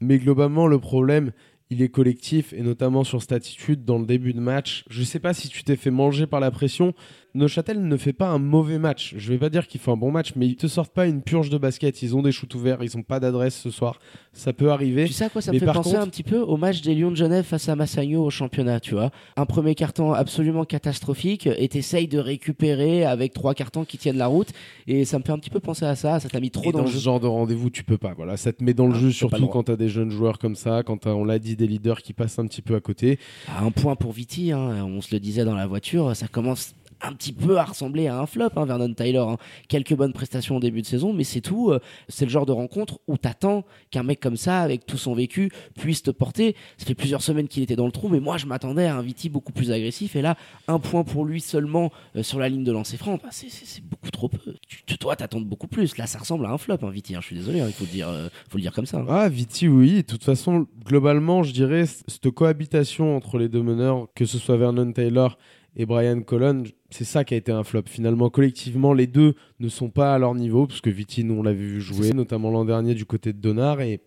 Mais 0.00 0.18
globalement, 0.18 0.66
le 0.66 0.80
problème, 0.80 1.30
il 1.72 1.82
est 1.82 1.88
collectif 1.88 2.52
et 2.52 2.62
notamment 2.62 3.02
sur 3.02 3.20
cette 3.20 3.32
attitude 3.32 3.84
dans 3.84 3.98
le 3.98 4.06
début 4.06 4.32
de 4.32 4.40
match. 4.40 4.84
Je 4.90 5.00
ne 5.00 5.04
sais 5.04 5.18
pas 5.18 5.34
si 5.34 5.48
tu 5.48 5.64
t'es 5.64 5.76
fait 5.76 5.90
manger 5.90 6.26
par 6.26 6.38
la 6.38 6.50
pression, 6.50 6.94
Neuchâtel 7.34 7.82
ne 7.86 7.96
fait 7.96 8.12
pas 8.12 8.28
un 8.28 8.38
mauvais 8.38 8.78
match. 8.78 9.14
Je 9.16 9.32
vais 9.32 9.38
pas 9.38 9.48
dire 9.48 9.66
qu'il 9.66 9.80
fait 9.80 9.90
un 9.90 9.96
bon 9.96 10.10
match, 10.10 10.32
mais 10.36 10.46
ils 10.46 10.56
te 10.56 10.66
sortent 10.66 10.92
pas 10.92 11.06
une 11.06 11.22
purge 11.22 11.48
de 11.48 11.56
basket. 11.56 12.02
Ils 12.02 12.14
ont 12.14 12.22
des 12.22 12.32
shoots 12.32 12.54
ouverts, 12.54 12.82
ils 12.82 12.96
ont 12.96 13.02
pas 13.02 13.20
d'adresse 13.20 13.58
ce 13.58 13.70
soir. 13.70 13.98
Ça 14.32 14.52
peut 14.52 14.70
arriver. 14.70 15.06
Tu 15.06 15.14
sais 15.14 15.24
à 15.24 15.28
quoi 15.30 15.40
ça 15.40 15.52
me 15.52 15.58
fait 15.58 15.66
penser 15.66 15.96
un 15.96 16.06
petit 16.06 16.22
peu 16.22 16.38
au 16.38 16.56
match 16.56 16.82
des 16.82 16.94
Lions 16.94 17.10
de 17.10 17.16
Genève 17.16 17.44
face 17.44 17.68
à 17.68 17.76
Massagno 17.76 18.24
au 18.24 18.30
championnat, 18.30 18.80
tu 18.80 18.94
vois. 18.94 19.10
Un 19.36 19.46
premier 19.46 19.74
carton 19.74 20.12
absolument 20.12 20.64
catastrophique 20.64 21.46
et 21.46 21.68
t'essayes 21.68 22.08
de 22.08 22.18
récupérer 22.18 23.04
avec 23.04 23.32
trois 23.32 23.54
cartons 23.54 23.84
qui 23.84 23.96
tiennent 23.96 24.18
la 24.18 24.26
route. 24.26 24.48
Et 24.86 25.04
ça 25.04 25.18
me 25.18 25.24
fait 25.24 25.32
un 25.32 25.38
petit 25.38 25.50
peu 25.50 25.60
penser 25.60 25.86
à 25.86 25.96
ça. 25.96 26.20
Ça 26.20 26.28
t'a 26.28 26.40
mis 26.40 26.50
trop 26.50 26.70
dans, 26.70 26.80
dans, 26.80 26.84
le 26.84 26.90
ce 26.90 26.98
genre 26.98 27.20
de 27.20 27.26
rendez-vous, 27.26 27.70
tu 27.70 27.82
peux 27.82 27.98
pas. 27.98 28.12
Voilà, 28.14 28.36
ça 28.36 28.52
te 28.52 28.62
met 28.62 28.74
dans 28.74 28.86
le 28.86 28.94
ah, 28.94 28.98
jeu, 28.98 29.10
surtout 29.10 29.46
quand 29.46 29.64
t'as 29.64 29.76
des 29.76 29.88
jeunes 29.88 30.10
joueurs 30.10 30.38
comme 30.38 30.54
ça, 30.54 30.82
quand 30.82 31.06
on 31.06 31.24
l'a 31.24 31.38
dit, 31.38 31.56
des 31.56 31.66
leaders 31.66 32.02
qui 32.02 32.12
passent 32.12 32.38
un 32.38 32.46
petit 32.46 32.62
peu 32.62 32.74
à 32.74 32.80
côté. 32.80 33.18
un 33.58 33.70
point 33.70 33.96
pour 33.96 34.12
Viti, 34.12 34.52
hein. 34.52 34.84
on 34.84 35.00
se 35.00 35.14
le 35.14 35.20
disait 35.20 35.44
dans 35.44 35.54
la 35.54 35.66
voiture, 35.66 36.14
ça 36.14 36.28
commence 36.28 36.74
un 37.02 37.12
petit 37.12 37.32
peu 37.32 37.58
à 37.58 37.64
ressembler 37.64 38.06
à 38.06 38.18
un 38.18 38.26
flop, 38.26 38.50
hein, 38.56 38.64
Vernon 38.64 38.92
Tyler. 38.94 39.18
Hein. 39.18 39.36
Quelques 39.68 39.94
bonnes 39.94 40.12
prestations 40.12 40.56
au 40.56 40.60
début 40.60 40.82
de 40.82 40.86
saison, 40.86 41.12
mais 41.12 41.24
c'est 41.24 41.40
tout. 41.40 41.70
Euh, 41.70 41.80
c'est 42.08 42.24
le 42.24 42.30
genre 42.30 42.46
de 42.46 42.52
rencontre 42.52 43.00
où 43.08 43.16
t'attends 43.16 43.64
qu'un 43.90 44.02
mec 44.02 44.20
comme 44.20 44.36
ça, 44.36 44.60
avec 44.60 44.86
tout 44.86 44.98
son 44.98 45.14
vécu, 45.14 45.50
puisse 45.78 46.02
te 46.02 46.10
porter. 46.10 46.54
Ça 46.78 46.86
fait 46.86 46.94
plusieurs 46.94 47.22
semaines 47.22 47.48
qu'il 47.48 47.62
était 47.62 47.76
dans 47.76 47.86
le 47.86 47.92
trou, 47.92 48.08
mais 48.08 48.20
moi 48.20 48.36
je 48.36 48.46
m'attendais 48.46 48.86
à 48.86 48.96
un 48.96 49.02
Viti 49.02 49.28
beaucoup 49.28 49.52
plus 49.52 49.72
agressif. 49.72 50.16
Et 50.16 50.22
là, 50.22 50.36
un 50.68 50.78
point 50.78 51.04
pour 51.04 51.24
lui 51.24 51.40
seulement 51.40 51.90
euh, 52.16 52.22
sur 52.22 52.38
la 52.38 52.48
ligne 52.48 52.64
de 52.64 52.72
lancer 52.72 52.96
franc, 52.96 53.18
bah, 53.22 53.30
c'est 53.30 53.84
beaucoup 53.84 54.10
trop 54.10 54.28
peu. 54.28 54.54
Tu, 54.68 54.98
toi, 54.98 55.16
t'attends 55.16 55.40
beaucoup 55.40 55.66
plus. 55.68 55.96
Là, 55.96 56.06
ça 56.06 56.18
ressemble 56.18 56.46
à 56.46 56.50
un 56.50 56.58
flop, 56.58 56.78
hein, 56.82 56.90
Viti. 56.90 57.14
Je 57.14 57.20
suis 57.20 57.36
désolé, 57.36 57.58
il 57.58 57.72
faut 57.72 57.84
le 57.84 57.90
dire, 57.90 58.08
euh, 58.08 58.28
faut 58.48 58.58
le 58.58 58.62
dire 58.62 58.72
comme 58.72 58.86
ça. 58.86 59.04
Ah, 59.08 59.28
Viti, 59.28 59.68
oui. 59.68 59.96
De 59.96 60.02
toute 60.02 60.24
façon, 60.24 60.66
globalement, 60.84 61.42
je 61.42 61.52
dirais 61.52 61.86
cette 61.86 62.30
cohabitation 62.30 63.16
entre 63.16 63.38
les 63.38 63.48
deux 63.48 63.62
meneurs, 63.62 64.06
que 64.14 64.24
ce 64.24 64.38
soit 64.38 64.56
Vernon 64.56 64.92
Taylor 64.92 65.36
et 65.76 65.86
Brian 65.86 66.20
Colon, 66.22 66.64
c'est 66.90 67.04
ça 67.04 67.24
qui 67.24 67.34
a 67.34 67.36
été 67.36 67.52
un 67.52 67.64
flop. 67.64 67.84
Finalement, 67.86 68.30
collectivement, 68.30 68.92
les 68.92 69.06
deux 69.06 69.34
ne 69.60 69.68
sont 69.68 69.90
pas 69.90 70.14
à 70.14 70.18
leur 70.18 70.34
niveau, 70.34 70.66
parce 70.66 70.80
que 70.80 70.90
Vitin, 70.90 71.30
on 71.30 71.42
l'avait 71.42 71.58
vu 71.58 71.80
jouer, 71.80 72.12
notamment 72.12 72.50
l'an 72.50 72.64
dernier 72.64 72.94
du 72.94 73.06
côté 73.06 73.32
de 73.32 73.38
Donar, 73.38 73.80
et 73.80 74.00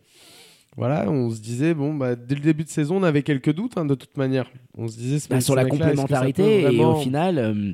voilà, 0.77 1.09
on 1.09 1.29
se 1.29 1.41
disait, 1.41 1.73
bon, 1.73 1.93
bah, 1.93 2.15
dès 2.15 2.35
le 2.35 2.41
début 2.41 2.63
de 2.65 2.69
saison, 2.69 2.97
on 2.97 3.03
avait 3.03 3.23
quelques 3.23 3.53
doutes, 3.53 3.77
hein, 3.77 3.85
de 3.85 3.95
toute 3.95 4.17
manière. 4.17 4.51
On 4.77 4.87
se 4.87 4.97
disait, 4.97 5.25
bah, 5.29 5.41
sur 5.41 5.55
la 5.55 5.65
complémentarité, 5.65 6.61
et 6.61 6.83
au 6.83 6.95
final. 6.95 7.37
Euh, 7.37 7.73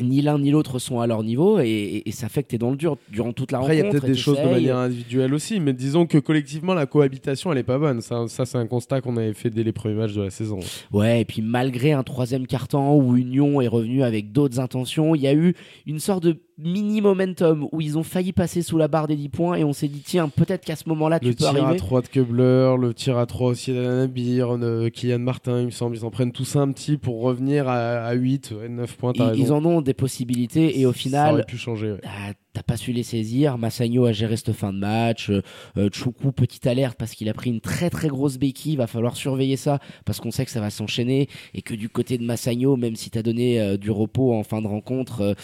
ni 0.00 0.22
l'un 0.22 0.38
ni 0.38 0.50
l'autre 0.50 0.78
sont 0.78 1.00
à 1.00 1.06
leur 1.06 1.22
niveau 1.22 1.58
et, 1.60 2.02
ça 2.12 2.28
fait 2.28 2.42
que 2.42 2.48
tu 2.48 2.54
es 2.54 2.58
dans 2.58 2.70
le 2.70 2.76
dur 2.76 2.96
durant 3.10 3.32
toute 3.32 3.52
la 3.52 3.58
Après, 3.58 3.76
rencontre. 3.76 3.84
il 3.84 3.84
y 3.84 3.96
a 3.96 4.00
peut-être 4.00 4.12
des 4.12 4.18
choses 4.18 4.38
de 4.38 4.48
manière 4.48 4.76
individuelle 4.76 5.34
aussi, 5.34 5.60
mais 5.60 5.72
disons 5.72 6.06
que 6.06 6.18
collectivement, 6.18 6.74
la 6.74 6.86
cohabitation, 6.86 7.52
elle 7.52 7.58
est 7.58 7.62
pas 7.62 7.78
bonne. 7.78 8.00
Ça, 8.00 8.26
ça 8.28 8.46
c'est 8.46 8.58
un 8.58 8.66
constat 8.66 9.00
qu'on 9.00 9.16
avait 9.16 9.34
fait 9.34 9.50
dès 9.50 9.64
les 9.64 9.72
premiers 9.72 9.94
matchs 9.94 10.14
de 10.14 10.22
la 10.22 10.30
saison. 10.30 10.60
Ouais, 10.92 11.22
et 11.22 11.24
puis 11.24 11.42
malgré 11.42 11.92
un 11.92 12.02
troisième 12.02 12.46
quart-temps 12.46 12.96
où 12.96 13.16
Union 13.16 13.60
est 13.60 13.68
revenu 13.68 14.02
avec 14.02 14.32
d'autres 14.32 14.60
intentions, 14.60 15.14
il 15.14 15.22
y 15.22 15.26
a 15.26 15.34
eu 15.34 15.54
une 15.86 15.98
sorte 15.98 16.22
de 16.22 16.38
mini 16.58 17.00
momentum 17.00 17.68
où 17.72 17.80
ils 17.80 17.98
ont 17.98 18.02
failli 18.02 18.32
passer 18.32 18.62
sous 18.62 18.78
la 18.78 18.88
barre 18.88 19.06
des 19.06 19.16
10 19.16 19.28
points 19.28 19.56
et 19.56 19.64
on 19.64 19.72
s'est 19.72 19.88
dit 19.88 20.02
tiens 20.04 20.28
peut-être 20.28 20.64
qu'à 20.64 20.76
ce 20.76 20.88
moment-là 20.88 21.18
tu 21.18 21.34
peux 21.34 21.44
arriver. 21.44 21.60
Le 21.60 21.66
tir 21.66 21.74
à 21.74 21.76
3 21.76 22.02
de 22.02 22.06
Kebler, 22.08 22.74
le 22.78 22.94
tir 22.94 23.18
à 23.18 23.26
3 23.26 23.50
aussi 23.50 23.72
d'Anabir, 23.72 24.56
Kylian 24.92 25.18
Martin 25.18 25.60
il 25.60 25.66
me 25.66 25.70
semble, 25.70 25.96
ils 25.96 26.04
en 26.04 26.10
prennent 26.10 26.32
tous 26.32 26.56
un 26.56 26.70
petit 26.72 26.96
pour 26.96 27.22
revener 27.22 27.60
à, 27.60 28.12
8, 28.12 28.54
9 28.68 28.96
points. 28.96 29.12
Ils, 29.14 29.32
ils, 29.36 29.52
en 29.52 29.64
ont 29.64 29.80
des 29.80 29.94
possibilités 29.94 30.78
et 30.80 30.86
au 30.86 30.92
final... 30.92 31.28
Ça 31.28 31.32
aurait 31.34 31.44
pu 31.44 31.56
changer. 31.56 31.96
Ah, 32.04 32.32
t'as 32.52 32.62
pas 32.62 32.76
su 32.76 32.92
les 32.92 33.02
saisir. 33.02 33.58
Massagno 33.58 34.04
a 34.04 34.12
géré 34.12 34.36
cette 34.36 34.52
fin 34.52 34.72
de 34.72 34.78
match. 34.78 35.30
Euh, 35.30 35.42
euh 35.76 35.88
Choukou, 35.92 36.32
petite 36.32 36.66
alerte 36.66 36.96
parce 36.98 37.12
qu'il 37.12 37.28
a 37.28 37.34
pris 37.34 37.50
une 37.50 37.60
très 37.60 37.90
très 37.90 38.08
grosse 38.08 38.38
béquille. 38.38 38.72
Il 38.72 38.78
va 38.78 38.86
falloir 38.86 39.16
surveiller 39.16 39.56
ça 39.56 39.78
parce 40.04 40.20
qu'on 40.20 40.30
sait 40.30 40.44
que 40.44 40.50
ça 40.50 40.60
va 40.60 40.70
s'enchaîner 40.70 41.28
et 41.54 41.62
que 41.62 41.74
du 41.74 41.88
côté 41.88 42.18
de 42.18 42.24
Massagno, 42.24 42.76
même 42.76 42.96
si 42.96 43.10
t'as 43.10 43.22
donné 43.22 43.60
euh, 43.60 43.76
du 43.76 43.90
repos 43.90 44.34
en 44.34 44.42
fin 44.42 44.60
de 44.60 44.66
rencontre, 44.66 45.20
euh, 45.20 45.34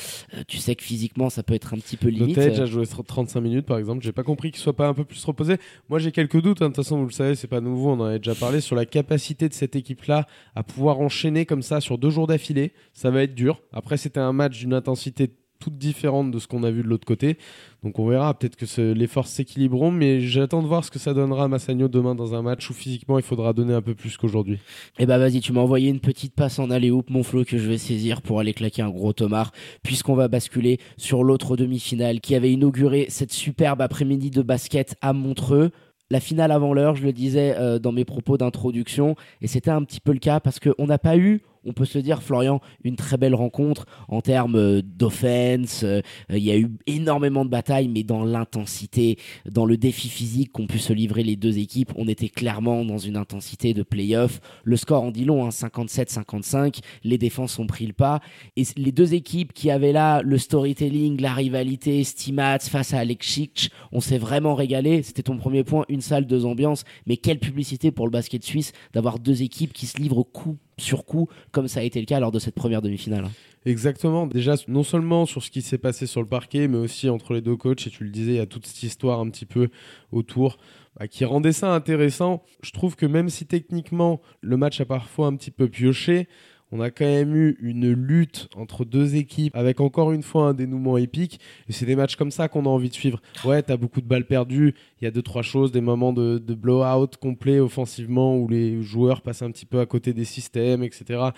tu 0.47 0.59
sais 0.59 0.75
que 0.75 0.83
physiquement 0.83 1.31
ça 1.31 1.43
peut 1.43 1.55
être 1.55 1.75
un 1.75 1.79
petit 1.79 1.97
peu 1.97 2.09
limite. 2.09 2.37
Notage 2.37 2.61
a 2.61 2.67
joué 2.67 2.87
35 2.87 3.41
minutes 3.41 3.67
par 3.67 3.79
exemple. 3.79 4.03
J'ai 4.03 4.13
pas 4.13 4.23
compris 4.25 4.51
qu'il 4.51 4.61
soit 4.61 4.77
pas 4.77 4.89
un 4.89 4.95
peu 4.95 5.05
plus 5.05 5.23
reposé. 5.25 5.57
Moi 5.89 5.99
j'ai 5.99 6.13
quelques 6.13 6.41
doutes. 6.41 6.63
Hein. 6.63 6.69
De 6.69 6.75
toute 6.75 6.85
façon, 6.85 6.99
vous 6.99 7.07
le 7.07 7.13
savez, 7.13 7.35
c'est 7.35 7.49
pas 7.49 7.61
nouveau. 7.61 7.91
On 7.91 8.01
en 8.01 8.05
avait 8.05 8.19
déjà 8.19 8.35
parlé 8.35 8.61
sur 8.61 8.77
la 8.77 8.87
capacité 8.87 9.49
de 9.49 9.55
cette 9.55 9.77
équipe-là 9.77 10.27
à 10.55 10.63
pouvoir 10.63 11.01
enchaîner 11.01 11.47
comme 11.47 11.63
ça 11.63 11.81
sur 11.81 11.99
deux 11.99 12.11
jours 12.11 12.27
d'affilée. 12.27 12.73
Ça 12.93 13.11
va 13.11 13.23
être 13.23 13.35
dur. 13.35 13.63
Après, 13.73 13.97
c'était 13.97 14.21
un 14.21 14.33
match 14.33 14.59
d'une 14.59 14.75
intensité 14.75 15.31
toute 15.59 15.77
différente 15.77 16.31
de 16.31 16.39
ce 16.39 16.47
qu'on 16.47 16.63
a 16.63 16.71
vu 16.71 16.83
de 16.83 16.89
l'autre 16.89 17.07
côté. 17.07 17.39
Donc 17.83 17.99
on 17.99 18.07
verra, 18.07 18.35
peut-être 18.35 18.57
que 18.57 18.93
les 18.93 19.07
forces 19.07 19.31
s'équilibreront, 19.31 19.91
mais 19.91 20.21
j'attends 20.21 20.63
de 20.63 20.67
voir 20.67 20.85
ce 20.85 20.91
que 20.91 20.99
ça 20.99 21.15
donnera 21.15 21.45
à 21.45 21.49
Massagno 21.49 21.89
demain 21.89 22.15
dans 22.15 22.35
un 22.35 22.43
match 22.43 22.69
où 22.71 22.75
physiquement 22.75 23.19
il 23.19 23.25
faudra 23.25 23.53
donner 23.53 23.75
un 23.75 23.83
peu 23.83 23.95
plus 23.95 24.17
qu'aujourd'hui. 24.17 24.59
Eh 24.99 25.07
bah 25.07 25.19
vas-y, 25.19 25.41
tu 25.41 25.53
m'as 25.53 25.61
envoyé 25.61 25.89
une 25.89 26.01
petite 26.01 26.35
passe 26.35 26.59
en 26.59 26.71
aller 26.71 26.91
hoop 26.91 27.11
mon 27.11 27.23
Flo, 27.23 27.45
que 27.45 27.59
je 27.59 27.69
vais 27.69 27.79
saisir 27.79 28.23
pour 28.23 28.41
aller 28.41 28.55
claquer 28.55 28.83
un 28.83 28.91
gros 28.91 29.13
tomard, 29.13 29.53
puisqu'on 29.83 30.15
va 30.15 30.29
basculer 30.29 30.79
sur 30.97 31.25
l'autre 31.25 31.57
demi-finale 31.57 32.21
qui 32.21 32.35
avait 32.35 32.53
inauguré 32.53 33.07
cette 33.09 33.33
superbe 33.33 33.81
après-midi 33.81 34.31
de 34.31 34.43
basket 34.43 34.97
à 35.01 35.13
Montreux 35.13 35.71
la 36.11 36.21
finale 36.21 36.53
avant 36.53 36.73
l'heure, 36.73 36.97
je 36.97 37.05
le 37.05 37.13
disais 37.13 37.55
euh, 37.59 37.79
dans 37.79 37.93
mes 37.93 38.05
propos 38.05 38.39
d'introduction, 38.39 39.15
et 39.43 39.47
c'était 39.47 39.71
un 39.71 39.85
petit 39.85 40.01
peu 40.01 40.13
le 40.13 40.19
cas 40.19 40.41
parce 40.41 40.59
qu'on 40.59 40.87
n'a 40.87 40.99
pas 40.99 41.17
eu 41.17 41.43
on 41.65 41.73
peut 41.73 41.85
se 41.85 41.99
dire, 41.99 42.23
Florian, 42.23 42.61
une 42.85 42.97
très 42.97 43.17
belle 43.17 43.35
rencontre 43.35 43.87
en 44.09 44.21
termes 44.21 44.57
euh, 44.57 44.83
d'offense. 44.83 45.83
Euh, 45.85 46.01
il 46.31 46.39
y 46.39 46.51
a 46.51 46.57
eu 46.57 46.71
énormément 46.87 47.45
de 47.45 47.51
batailles, 47.51 47.89
mais 47.89 48.03
dans 48.03 48.25
l'intensité, 48.25 49.19
dans 49.49 49.67
le 49.67 49.77
défi 49.77 50.09
physique 50.09 50.53
qu'ont 50.53 50.67
pu 50.67 50.79
se 50.79 50.93
livrer 50.93 51.23
les 51.23 51.37
deux 51.37 51.59
équipes, 51.59 51.93
on 51.97 52.09
était 52.09 52.29
clairement 52.29 52.85
dans 52.85 52.99
une 52.99 53.17
intensité 53.17 53.75
de 53.75 53.83
playoff. 53.83 54.41
Le 54.65 54.77
score 54.77 55.03
en 55.03 55.11
dit 55.11 55.25
long, 55.25 55.45
hein, 55.45 55.51
57-55. 55.51 56.81
Les 57.05 57.19
défenses 57.19 57.59
ont 57.59 57.67
pris 57.67 57.87
le 57.87 57.93
pas. 57.93 58.21
Et 58.57 58.65
les 58.77 58.93
deux 58.93 59.15
équipes 59.15 59.53
qui 59.53 59.71
avaient 59.71 59.93
là 59.93 60.23
le 60.23 60.39
storytelling, 60.39 61.21
la 61.21 61.33
rivalité, 61.33 62.05
Stimats 62.05 62.59
face 62.61 62.95
à 62.95 62.99
Alexic, 62.99 63.71
on 63.93 64.01
s'est 64.01 64.19
vraiment 64.19 64.55
régalé. 64.55 65.03
C'était 65.03 65.23
ton 65.23 65.37
premier 65.37 65.65
point, 65.65 65.85
une 65.89 66.01
salle, 66.01 66.27
deux 66.27 66.45
ambiances. 66.45 66.85
Mais 67.07 67.17
quelle 67.17 67.39
publicité 67.39 67.91
pour 67.91 68.07
le 68.07 68.11
basket 68.11 68.45
suisse 68.45 68.73
d'avoir 68.93 69.19
deux 69.19 69.43
équipes 69.43 69.73
qui 69.73 69.87
se 69.87 69.99
livrent 69.99 70.23
coup 70.23 70.59
sur 70.79 71.05
coup, 71.05 71.29
comme 71.51 71.69
ça 71.69 71.81
a 71.81 71.83
été 71.83 72.01
le 72.01 72.07
cas 72.07 72.21
lors 72.21 72.33
de 72.33 72.39
cette 72.39 72.55
première 72.55 72.83
demi-finale. 72.83 73.27
Exactement. 73.67 74.27
Déjà, 74.27 74.55
non 74.69 74.83
seulement 74.83 75.27
sur 75.27 75.43
ce 75.43 75.51
qui 75.51 75.63
s'est 75.63 75.79
passé 75.79 76.07
sur 76.07 76.23
le 76.23 76.29
parquet, 76.29 76.69
mais 76.69 76.79
aussi 76.79 77.09
entre 77.09 77.35
les 77.35 77.41
deux 77.41 77.57
coachs. 77.57 77.87
Et 77.87 77.91
tu 77.91 78.05
le 78.05 78.11
disais, 78.11 78.33
il 78.33 78.37
y 78.37 78.41
a 78.41 78.47
toute 78.47 78.67
cette 78.67 78.83
histoire 78.83 79.21
un 79.21 79.29
petit 79.29 79.47
peu 79.47 79.69
autour 80.13 80.59
bah, 80.99 81.09
qui 81.09 81.25
rendait 81.25 81.53
ça 81.53 81.75
intéressant. 81.75 82.43
Je 82.63 82.71
trouve 82.71 82.97
que 82.97 83.07
même 83.07 83.29
si 83.29 83.47
techniquement 83.47 84.21
le 84.41 84.57
match 84.57 84.81
a 84.81 84.85
parfois 84.85 85.27
un 85.27 85.37
petit 85.37 85.51
peu 85.51 85.69
pioché, 85.69 86.29
On 86.71 86.81
a 86.81 86.91
quand 86.91 87.07
même 87.07 87.35
eu 87.35 87.57
une 87.61 87.91
lutte 87.93 88.49
entre 88.55 88.85
deux 88.85 89.17
équipes 89.17 89.57
avec 89.57 89.81
encore 89.81 90.13
une 90.13 90.23
fois 90.23 90.49
un 90.49 90.55
dénouement 90.55 90.99
épique. 90.99 91.41
C'est 91.71 91.87
des 91.87 91.97
matchs 91.97 92.17
comme 92.17 92.31
ça 92.31 92.49
qu'on 92.49 92.67
a 92.67 92.69
envie 92.69 92.91
de 92.91 92.95
suivre. 92.95 93.21
Ouais, 93.45 93.63
t'as 93.63 93.77
beaucoup 93.77 94.01
de 94.03 94.07
balles 94.07 94.27
perdues. 94.27 94.75
Il 95.01 95.05
y 95.05 95.09
a 95.09 95.11
deux, 95.11 95.23
trois 95.23 95.43
choses, 95.43 95.73
des 95.73 95.81
moments 95.81 96.13
de, 96.13 96.39
de 96.39 96.55
blowout 96.55 97.17
complet 97.21 97.59
offensivement 97.59 98.37
où 98.37 98.49
les 98.49 98.83
joueurs 98.83 99.23
passent 99.23 99.43
un 99.43 99.51
petit 99.51 99.67
peu 99.67 99.81
à 99.81 99.87
côté 99.87 100.13
des 100.13 100.25
systèmes, 100.25 100.83
etc. 100.83 101.31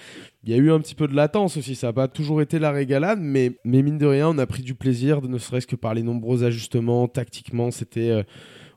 Il 0.43 0.51
y 0.51 0.55
a 0.55 0.57
eu 0.57 0.73
un 0.73 0.81
petit 0.81 0.95
peu 0.95 1.07
de 1.07 1.15
latence 1.15 1.57
aussi. 1.57 1.77
Ça 1.77 1.89
n'a 1.89 1.93
pas 1.93 2.09
toujours 2.09 2.43
été 2.43 2.59
la 2.59 2.73
régalade, 2.73 3.21
mais, 3.21 3.53
mais 3.65 3.83
mine 3.83 3.99
de 3.99 4.07
rien, 4.07 4.29
on 4.31 4.39
a 4.39 4.47
pris 4.47 4.63
du 4.63 4.75
plaisir, 4.75 5.23
ne 5.23 5.39
serait-ce 5.39 5.67
que 5.67 5.77
par 5.77 5.95
les 5.95 6.03
nombreux 6.03 6.43
ajustements. 6.43 7.07
Tactiquement, 7.07 7.71
c'était. 7.71 8.11
euh, 8.11 8.23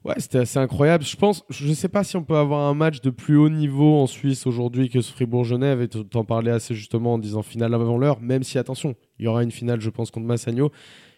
Ouais, 0.05 0.15
c'était 0.17 0.39
assez 0.39 0.59
incroyable. 0.59 1.05
Je 1.05 1.15
pense, 1.15 1.45
je 1.49 1.65
ne 1.65 1.73
sais 1.73 1.87
pas 1.87 2.03
si 2.03 2.17
on 2.17 2.23
peut 2.23 2.35
avoir 2.35 2.67
un 2.67 2.73
match 2.73 2.99
de 2.99 3.09
plus 3.09 3.37
haut 3.37 3.47
niveau 3.47 3.95
en 3.95 4.07
Suisse 4.07 4.45
aujourd'hui 4.45 4.89
que 4.89 4.99
ce 4.99 5.13
Fribourg-Genève. 5.13 5.81
Et 5.81 5.87
t'en 5.87 6.25
parlais 6.25 6.51
assez 6.51 6.75
justement 6.75 7.13
en 7.13 7.17
disant 7.17 7.41
finale 7.41 7.73
avant 7.73 7.97
l'heure, 7.97 8.19
même 8.19 8.43
si 8.43 8.57
attention, 8.57 8.95
il 9.17 9.25
y 9.25 9.27
aura 9.29 9.43
une 9.43 9.51
finale, 9.51 9.79
je 9.79 9.89
pense, 9.89 10.11
contre 10.11 10.25
Massagno. 10.25 10.71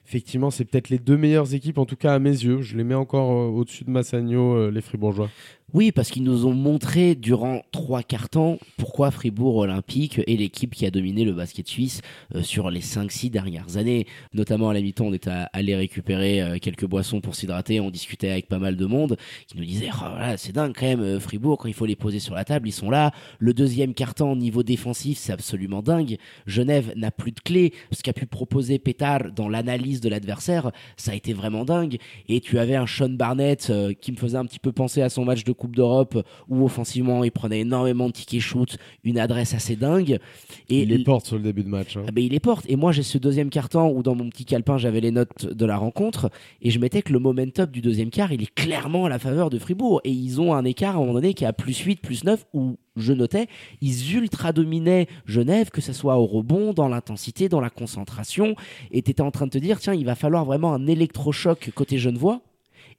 Effectivement, 0.07 0.51
c'est 0.51 0.65
peut-être 0.65 0.89
les 0.89 0.99
deux 0.99 1.17
meilleures 1.17 1.55
équipes, 1.55 1.79
en 1.79 1.85
tout 1.85 1.95
cas 1.95 2.13
à 2.13 2.19
mes 2.19 2.29
yeux. 2.29 2.61
Je 2.61 2.77
les 2.77 2.83
mets 2.83 2.93
encore 2.93 3.31
euh, 3.31 3.47
au-dessus 3.47 3.85
de 3.85 3.89
Massagno, 3.89 4.55
euh, 4.55 4.71
les 4.71 4.81
Fribourgeois. 4.81 5.29
Oui, 5.73 5.91
parce 5.91 6.11
qu'ils 6.11 6.23
nous 6.23 6.45
ont 6.45 6.53
montré 6.53 7.15
durant 7.15 7.63
trois 7.71 8.03
quarts 8.03 8.29
temps 8.29 8.59
pourquoi 8.77 9.09
Fribourg 9.09 9.57
Olympique 9.57 10.21
est 10.27 10.37
l'équipe 10.37 10.75
qui 10.75 10.85
a 10.85 10.91
dominé 10.91 11.25
le 11.25 11.33
basket 11.33 11.67
suisse 11.67 12.01
euh, 12.35 12.43
sur 12.43 12.69
les 12.69 12.81
5-6 12.81 13.31
dernières 13.31 13.77
années. 13.77 14.05
Notamment 14.35 14.69
à 14.69 14.75
la 14.75 14.81
mi-temps, 14.81 15.07
on 15.07 15.13
était 15.13 15.31
allé 15.51 15.75
récupérer 15.75 16.59
quelques 16.61 16.85
boissons 16.85 17.19
pour 17.19 17.33
s'hydrater. 17.33 17.79
On 17.79 17.89
discutait 17.89 18.29
avec 18.29 18.47
pas 18.47 18.59
mal 18.59 18.75
de 18.75 18.85
monde 18.85 19.17
qui 19.47 19.57
nous 19.57 19.65
disait 19.65 19.89
oh, 19.91 20.05
voilà, 20.11 20.37
c'est 20.37 20.53
dingue 20.53 20.73
quand 20.77 20.85
même, 20.85 21.19
Fribourg, 21.19 21.57
quand 21.57 21.67
il 21.67 21.73
faut 21.73 21.87
les 21.87 21.95
poser 21.95 22.19
sur 22.19 22.35
la 22.35 22.45
table, 22.45 22.67
ils 22.67 22.71
sont 22.71 22.91
là. 22.91 23.11
Le 23.39 23.53
deuxième 23.53 23.95
quart 23.95 24.13
temps, 24.13 24.35
niveau 24.35 24.61
défensif, 24.61 25.17
c'est 25.17 25.33
absolument 25.33 25.81
dingue. 25.81 26.17
Genève 26.45 26.93
n'a 26.95 27.09
plus 27.09 27.31
de 27.31 27.39
clés. 27.39 27.73
Ce 27.91 28.03
qu'a 28.03 28.13
pu 28.13 28.27
proposer 28.27 28.77
Pétard 28.77 29.31
dans 29.31 29.49
l'analyse 29.49 29.94
de 30.01 30.09
l'adversaire, 30.09 30.71
ça 30.97 31.11
a 31.11 31.15
été 31.15 31.33
vraiment 31.33 31.65
dingue. 31.65 31.97
Et 32.27 32.39
tu 32.41 32.59
avais 32.59 32.75
un 32.75 32.87
Sean 32.87 33.09
Barnett 33.09 33.67
euh, 33.69 33.93
qui 33.93 34.11
me 34.11 34.17
faisait 34.17 34.37
un 34.37 34.45
petit 34.45 34.59
peu 34.59 34.71
penser 34.71 35.01
à 35.01 35.09
son 35.09 35.25
match 35.25 35.43
de 35.43 35.51
Coupe 35.51 35.75
d'Europe 35.75 36.17
où 36.49 36.63
offensivement 36.65 37.23
il 37.23 37.31
prenait 37.31 37.61
énormément 37.61 38.07
de 38.07 38.13
tickets 38.13 38.41
shoot, 38.41 38.77
une 39.03 39.19
adresse 39.19 39.53
assez 39.53 39.75
dingue. 39.75 40.19
Et 40.69 40.81
il 40.81 40.89
les 40.89 41.03
porte 41.03 41.25
sur 41.25 41.37
le 41.37 41.43
début 41.43 41.63
de 41.63 41.69
match. 41.69 41.97
hein. 41.97 42.03
ah 42.07 42.11
ben, 42.11 42.23
il 42.23 42.31
les 42.31 42.39
porte. 42.39 42.65
Et 42.67 42.75
moi, 42.75 42.91
j'ai 42.91 43.03
ce 43.03 43.17
deuxième 43.17 43.49
quart-temps 43.49 43.89
où, 43.89 44.03
dans 44.03 44.15
mon 44.15 44.29
petit 44.29 44.45
calepin, 44.45 44.77
j'avais 44.77 45.01
les 45.01 45.11
notes 45.11 45.45
de 45.45 45.65
la 45.65 45.77
rencontre. 45.77 46.29
Et 46.61 46.71
je 46.71 46.79
mettais 46.79 47.01
que 47.01 47.13
le 47.13 47.19
momentum 47.19 47.67
du 47.67 47.81
deuxième 47.81 48.09
quart, 48.09 48.31
il 48.31 48.41
est 48.41 48.53
clairement 48.53 49.05
à 49.05 49.09
la 49.09 49.19
faveur 49.19 49.49
de 49.49 49.59
Fribourg. 49.59 50.01
Et 50.03 50.11
ils 50.11 50.41
ont 50.41 50.53
un 50.53 50.65
écart 50.65 50.95
à 50.95 50.97
un 50.97 51.01
moment 51.01 51.13
donné 51.13 51.33
qui 51.33 51.43
est 51.43 51.47
à 51.47 51.53
plus 51.53 51.77
8, 51.77 52.01
plus 52.01 52.23
9, 52.23 52.45
où 52.53 52.77
je 52.95 53.13
notais, 53.13 53.47
ils 53.81 54.15
ultra 54.15 54.53
dominaient 54.53 55.07
Genève, 55.25 55.69
que 55.69 55.81
ce 55.81 55.93
soit 55.93 56.17
au 56.17 56.25
rebond, 56.25 56.73
dans 56.73 56.87
l'intensité, 56.87 57.49
dans 57.49 57.61
la 57.61 57.69
concentration. 57.69 58.55
Et 58.91 59.01
tu 59.01 59.11
étais 59.11 59.21
en 59.21 59.31
train 59.31 59.45
de 59.45 59.51
te 59.51 59.57
dire, 59.57 59.79
tiens, 59.79 59.93
il 59.93 60.05
va 60.05 60.15
falloir 60.15 60.45
vraiment 60.45 60.73
un 60.73 60.87
électrochoc 60.87 61.71
côté 61.75 61.97
Genevois. 61.97 62.41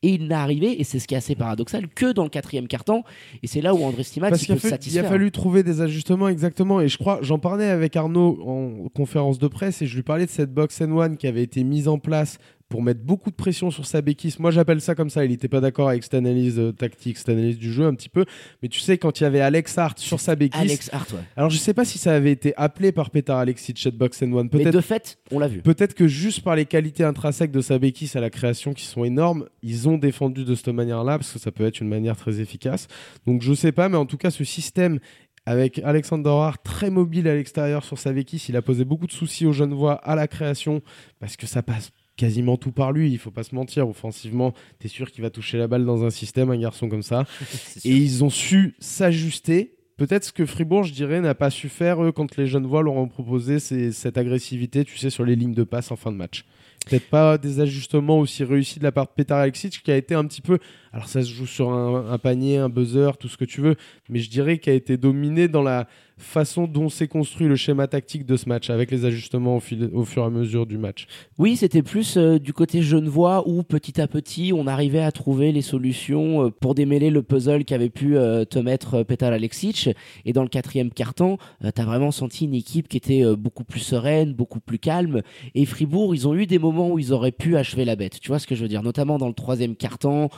Et 0.02 0.10
il 0.10 0.28
n'est 0.28 0.34
arrivé, 0.34 0.78
et 0.78 0.84
c'est 0.84 0.98
ce 0.98 1.08
qui 1.08 1.14
est 1.14 1.16
assez 1.16 1.34
paradoxal, 1.34 1.88
que 1.88 2.12
dans 2.12 2.24
le 2.24 2.28
quatrième 2.28 2.68
quart-temps. 2.68 3.02
Et 3.42 3.46
c'est 3.46 3.62
là 3.62 3.74
où 3.74 3.82
André 3.82 4.02
Stimac 4.02 4.32
peut 4.32 4.36
fait- 4.36 4.52
il 4.52 4.56
a 4.66 4.68
satisfaire. 4.68 5.08
fallu 5.08 5.30
trouver 5.30 5.62
des 5.62 5.80
ajustements 5.80 6.28
exactement. 6.28 6.82
Et 6.82 6.88
je 6.88 6.98
crois, 6.98 7.18
j'en 7.22 7.38
parlais 7.38 7.64
avec 7.64 7.96
Arnaud 7.96 8.38
en 8.46 8.88
conférence 8.90 9.38
de 9.38 9.48
presse 9.48 9.80
et 9.80 9.86
je 9.86 9.96
lui 9.96 10.02
parlais 10.02 10.26
de 10.26 10.30
cette 10.30 10.52
box 10.52 10.82
and 10.82 10.94
one 10.94 11.16
qui 11.16 11.26
avait 11.26 11.42
été 11.42 11.64
mise 11.64 11.88
en 11.88 11.98
place 11.98 12.36
pour 12.68 12.82
mettre 12.82 13.00
beaucoup 13.00 13.30
de 13.30 13.36
pression 13.36 13.70
sur 13.70 13.86
sa 13.86 14.02
béquisse. 14.02 14.38
Moi, 14.38 14.50
j'appelle 14.50 14.80
ça 14.80 14.94
comme 14.94 15.10
ça. 15.10 15.24
Il 15.24 15.30
n'était 15.30 15.48
pas 15.48 15.60
d'accord 15.60 15.88
avec 15.88 16.02
cette 16.02 16.14
analyse 16.14 16.58
euh, 16.58 16.72
tactique, 16.72 17.16
cette 17.16 17.28
analyse 17.28 17.58
du 17.58 17.72
jeu 17.72 17.86
un 17.86 17.94
petit 17.94 18.08
peu. 18.08 18.24
Mais 18.62 18.68
tu 18.68 18.80
sais, 18.80 18.98
quand 18.98 19.20
il 19.20 19.22
y 19.22 19.26
avait 19.26 19.40
Alex 19.40 19.78
Hart 19.78 19.98
sur 19.98 20.18
sa 20.18 20.34
béquisse. 20.34 20.60
Alex 20.60 20.90
Hart, 20.92 21.12
ouais. 21.12 21.20
Alors, 21.36 21.50
je 21.50 21.58
sais 21.58 21.74
pas 21.74 21.84
si 21.84 21.98
ça 21.98 22.14
avait 22.14 22.32
été 22.32 22.54
appelé 22.56 22.90
par 22.90 23.10
Petar 23.10 23.38
Alexic, 23.38 23.78
cette 23.78 23.96
box 23.96 24.22
and 24.22 24.32
one. 24.32 24.48
Mais 24.52 24.60
Peut-être 24.60 24.74
de 24.74 24.80
fait, 24.80 25.18
on 25.30 25.38
l'a 25.38 25.48
vu. 25.48 25.62
Peut-être 25.62 25.94
que 25.94 26.08
juste 26.08 26.42
par 26.42 26.56
les 26.56 26.66
qualités 26.66 27.04
intrinsèques 27.04 27.52
de 27.52 27.60
sa 27.60 27.78
béquisse 27.78 28.16
à 28.16 28.20
la 28.20 28.30
création 28.30 28.72
qui 28.72 28.84
sont 28.84 29.04
énormes, 29.04 29.46
ils 29.62 29.88
ont 29.88 29.98
défendu 29.98 30.44
de 30.44 30.54
cette 30.54 30.68
manière-là 30.68 31.18
parce 31.18 31.32
que 31.32 31.38
ça 31.38 31.52
peut 31.52 31.64
être 31.64 31.80
une 31.80 31.88
manière 31.88 32.16
très 32.16 32.40
efficace. 32.40 32.88
Donc 33.26 33.42
je 33.42 33.54
sais 33.54 33.72
pas, 33.72 33.88
mais 33.88 33.96
en 33.96 34.06
tout 34.06 34.16
cas 34.16 34.30
ce 34.30 34.44
système 34.44 34.98
avec 35.46 35.78
Alexander 35.78 36.30
Hart 36.30 36.62
très 36.64 36.90
mobile 36.90 37.28
à 37.28 37.34
l'extérieur 37.34 37.84
sur 37.84 37.98
sa 37.98 38.12
béquisse, 38.12 38.48
il 38.48 38.56
a 38.56 38.62
posé 38.62 38.84
beaucoup 38.84 39.06
de 39.06 39.12
soucis 39.12 39.46
aux 39.46 39.52
Genevois 39.52 39.94
à 39.94 40.16
la 40.16 40.26
création 40.26 40.82
parce 41.20 41.36
que 41.36 41.46
ça 41.46 41.62
passe 41.62 41.92
quasiment 42.16 42.56
tout 42.56 42.72
par 42.72 42.92
lui, 42.92 43.10
il 43.10 43.18
faut 43.18 43.30
pas 43.30 43.42
se 43.42 43.54
mentir, 43.54 43.88
offensivement, 43.88 44.54
t'es 44.78 44.88
sûr 44.88 45.10
qu'il 45.10 45.22
va 45.22 45.30
toucher 45.30 45.58
la 45.58 45.68
balle 45.68 45.84
dans 45.84 46.04
un 46.04 46.10
système, 46.10 46.50
un 46.50 46.58
garçon 46.58 46.88
comme 46.88 47.02
ça. 47.02 47.24
Et 47.84 47.90
ils 47.90 48.24
ont 48.24 48.30
su 48.30 48.74
s'ajuster. 48.78 49.72
Peut-être 49.96 50.24
ce 50.24 50.32
que 50.32 50.44
Fribourg, 50.44 50.84
je 50.84 50.92
dirais, 50.92 51.20
n'a 51.20 51.34
pas 51.34 51.50
su 51.50 51.68
faire 51.68 52.02
eux, 52.02 52.12
quand 52.12 52.36
les 52.36 52.46
jeunes 52.46 52.66
voix 52.66 52.82
leur 52.82 52.94
ont 52.94 53.08
proposé 53.08 53.58
cette 53.58 54.18
agressivité, 54.18 54.84
tu 54.84 54.98
sais, 54.98 55.08
sur 55.08 55.24
les 55.24 55.36
lignes 55.36 55.54
de 55.54 55.64
passe 55.64 55.90
en 55.90 55.96
fin 55.96 56.12
de 56.12 56.16
match. 56.16 56.44
Peut-être 56.86 57.08
pas 57.08 57.38
des 57.38 57.60
ajustements 57.60 58.20
aussi 58.20 58.44
réussis 58.44 58.78
de 58.78 58.84
la 58.84 58.92
part 58.92 59.06
de 59.06 59.10
Petar 59.16 59.38
Alexic, 59.38 59.82
qui 59.82 59.90
a 59.90 59.96
été 59.96 60.14
un 60.14 60.24
petit 60.24 60.42
peu. 60.42 60.58
Alors, 60.92 61.08
ça 61.08 61.22
se 61.22 61.30
joue 61.30 61.46
sur 61.46 61.70
un, 61.72 62.18
panier, 62.18 62.58
un 62.58 62.68
buzzer, 62.68 63.16
tout 63.18 63.28
ce 63.28 63.36
que 63.36 63.44
tu 63.44 63.60
veux, 63.60 63.76
mais 64.08 64.18
je 64.18 64.30
dirais 64.30 64.58
qu'il 64.58 64.72
a 64.72 64.76
été 64.76 64.96
dominé 64.96 65.48
dans 65.48 65.62
la 65.62 65.86
façon 66.18 66.66
dont 66.66 66.88
s'est 66.88 67.08
construit 67.08 67.46
le 67.46 67.56
schéma 67.56 67.86
tactique 67.86 68.24
de 68.24 68.36
ce 68.36 68.48
match, 68.48 68.70
avec 68.70 68.90
les 68.90 69.04
ajustements 69.04 69.56
au, 69.56 69.60
fur 69.60 70.22
et 70.22 70.26
à 70.26 70.30
mesure 70.30 70.64
du 70.64 70.78
match. 70.78 71.06
Oui, 71.38 71.56
c'était 71.56 71.82
plus 71.82 72.16
euh, 72.16 72.38
du 72.38 72.54
côté 72.54 72.80
genevois 72.80 73.46
où 73.46 73.62
petit 73.62 74.00
à 74.00 74.08
petit 74.08 74.52
on 74.54 74.66
arrivait 74.66 75.02
à 75.02 75.12
trouver 75.12 75.52
les 75.52 75.62
solutions 75.62 76.46
euh, 76.46 76.50
pour 76.50 76.74
démêler 76.74 77.10
le 77.10 77.22
puzzle 77.22 77.64
qu'avait 77.64 77.90
pu 77.90 78.16
euh, 78.16 78.44
te 78.44 78.58
mettre 78.58 79.02
Petar 79.02 79.32
Alexic. 79.32 79.90
Et 80.24 80.32
dans 80.32 80.42
le 80.42 80.48
quatrième 80.48 80.90
quart-temps, 80.90 81.38
euh, 81.64 81.70
t'as 81.74 81.84
vraiment 81.84 82.10
senti 82.10 82.44
une 82.46 82.54
équipe 82.54 82.88
qui 82.88 82.96
était 82.96 83.24
beaucoup 83.36 83.64
plus 83.64 83.80
sereine, 83.80 84.32
beaucoup 84.32 84.60
plus 84.60 84.78
calme. 84.78 85.22
Et 85.54 85.66
Fribourg, 85.66 86.14
ils 86.14 86.26
ont 86.26 86.34
eu 86.34 86.46
des 86.46 86.58
moments 86.58 86.90
où 86.90 86.98
ils 86.98 87.12
auraient 87.12 87.32
pu 87.32 87.56
achever 87.56 87.84
la 87.84 87.96
bête. 87.96 88.20
Tu 88.20 88.28
vois 88.28 88.38
ce 88.38 88.46
que 88.46 88.54
je 88.54 88.62
veux 88.62 88.68
dire? 88.68 88.82
Notamment 88.82 89.18
dans 89.18 89.28
le 89.28 89.34
troisième 89.34 89.76
quart-temps, 89.76 90.30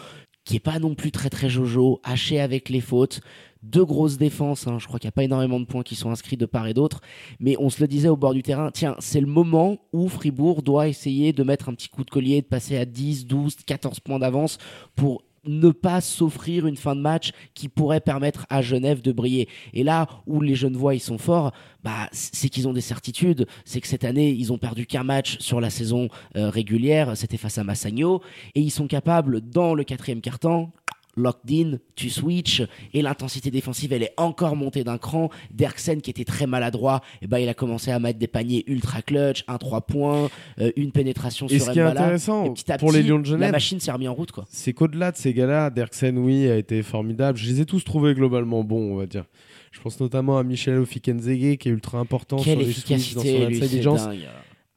qui 0.48 0.56
est 0.56 0.60
pas 0.60 0.78
non 0.78 0.94
plus 0.94 1.12
très 1.12 1.28
très 1.28 1.50
jojo, 1.50 2.00
haché 2.04 2.40
avec 2.40 2.70
les 2.70 2.80
fautes. 2.80 3.20
Deux 3.62 3.84
grosses 3.84 4.16
défenses, 4.16 4.66
hein. 4.66 4.78
je 4.78 4.86
crois 4.86 4.98
qu'il 4.98 5.08
n'y 5.08 5.10
a 5.10 5.12
pas 5.12 5.24
énormément 5.24 5.60
de 5.60 5.66
points 5.66 5.82
qui 5.82 5.94
sont 5.94 6.10
inscrits 6.10 6.38
de 6.38 6.46
part 6.46 6.66
et 6.66 6.72
d'autre, 6.72 7.02
mais 7.38 7.54
on 7.58 7.68
se 7.68 7.82
le 7.82 7.86
disait 7.86 8.08
au 8.08 8.16
bord 8.16 8.32
du 8.32 8.42
terrain, 8.42 8.70
tiens, 8.70 8.96
c'est 8.98 9.20
le 9.20 9.26
moment 9.26 9.76
où 9.92 10.08
Fribourg 10.08 10.62
doit 10.62 10.88
essayer 10.88 11.34
de 11.34 11.42
mettre 11.42 11.68
un 11.68 11.74
petit 11.74 11.90
coup 11.90 12.02
de 12.02 12.08
collier, 12.08 12.40
de 12.40 12.46
passer 12.46 12.78
à 12.78 12.86
10, 12.86 13.26
12, 13.26 13.56
14 13.66 14.00
points 14.00 14.18
d'avance 14.18 14.56
pour 14.96 15.22
ne 15.44 15.70
pas 15.70 16.00
s'offrir 16.00 16.66
une 16.66 16.76
fin 16.76 16.94
de 16.94 17.00
match 17.00 17.32
qui 17.54 17.68
pourrait 17.68 18.00
permettre 18.00 18.46
à 18.50 18.62
Genève 18.62 19.02
de 19.02 19.12
briller. 19.12 19.48
Et 19.72 19.82
là 19.82 20.06
où 20.26 20.40
les 20.40 20.54
Genevois 20.54 20.94
ils 20.94 21.00
sont 21.00 21.18
forts, 21.18 21.52
bah 21.82 22.08
c'est 22.12 22.48
qu'ils 22.48 22.68
ont 22.68 22.72
des 22.72 22.80
certitudes. 22.80 23.46
C'est 23.64 23.80
que 23.80 23.86
cette 23.86 24.04
année 24.04 24.30
ils 24.30 24.52
ont 24.52 24.58
perdu 24.58 24.86
qu'un 24.86 25.04
match 25.04 25.38
sur 25.38 25.60
la 25.60 25.70
saison 25.70 26.08
euh, 26.36 26.50
régulière, 26.50 27.16
c'était 27.16 27.36
face 27.36 27.58
à 27.58 27.64
Massagno, 27.64 28.22
et 28.54 28.60
ils 28.60 28.70
sont 28.70 28.86
capables 28.86 29.40
dans 29.40 29.74
le 29.74 29.84
quatrième 29.84 30.20
quart-temps 30.20 30.72
locked 31.18 31.50
in, 31.50 31.78
tu 31.94 32.10
switch, 32.10 32.62
et 32.94 33.02
l'intensité 33.02 33.50
défensive, 33.50 33.92
elle 33.92 34.02
est 34.02 34.14
encore 34.16 34.56
montée 34.56 34.84
d'un 34.84 34.98
cran. 34.98 35.30
Derksen, 35.50 36.00
qui 36.00 36.10
était 36.10 36.24
très 36.24 36.46
maladroit, 36.46 37.02
et 37.22 37.26
ben, 37.26 37.38
il 37.38 37.48
a 37.48 37.54
commencé 37.54 37.90
à 37.90 37.98
mettre 37.98 38.18
des 38.18 38.26
paniers 38.26 38.64
ultra 38.66 39.02
clutch, 39.02 39.44
un 39.48 39.58
3 39.58 39.82
points, 39.82 40.30
euh, 40.60 40.70
une 40.76 40.92
pénétration 40.92 41.46
Et 41.46 41.58
sur 41.58 41.66
ce 41.66 41.70
qui 41.72 41.78
est 41.78 41.82
intéressant 41.82 42.44
Et 42.46 42.50
petit 42.50 42.64
pour 42.78 42.92
les 42.92 43.02
Lions 43.02 43.18
de 43.18 43.24
La 43.24 43.30
Genève, 43.30 43.52
machine 43.52 43.80
s'est 43.80 43.92
remise 43.92 44.08
en 44.08 44.14
route, 44.14 44.32
quoi. 44.32 44.44
c'est 44.50 44.72
qu'au-delà 44.72 45.12
de 45.12 45.16
ces 45.16 45.34
gars-là, 45.34 45.70
Derksen, 45.70 46.16
oui, 46.18 46.48
a 46.48 46.56
été 46.56 46.82
formidable. 46.82 47.38
Je 47.38 47.48
les 47.48 47.60
ai 47.60 47.66
tous 47.66 47.84
trouvés 47.84 48.14
globalement 48.14 48.64
bons, 48.64 48.92
on 48.92 48.96
va 48.96 49.06
dire. 49.06 49.24
Je 49.72 49.80
pense 49.80 50.00
notamment 50.00 50.38
à 50.38 50.42
Michel 50.42 50.78
Ofikenzege, 50.78 51.58
qui 51.58 51.68
est 51.68 51.72
ultra 51.72 51.98
important 51.98 52.36
Quelle 52.36 52.58
sur 52.58 52.66
les 52.66 52.72
switches 52.72 53.14
dans 53.14 53.22
son 53.22 53.26
efficacité, 53.28 53.64
intelligence. 53.64 54.04
dingue. 54.06 54.28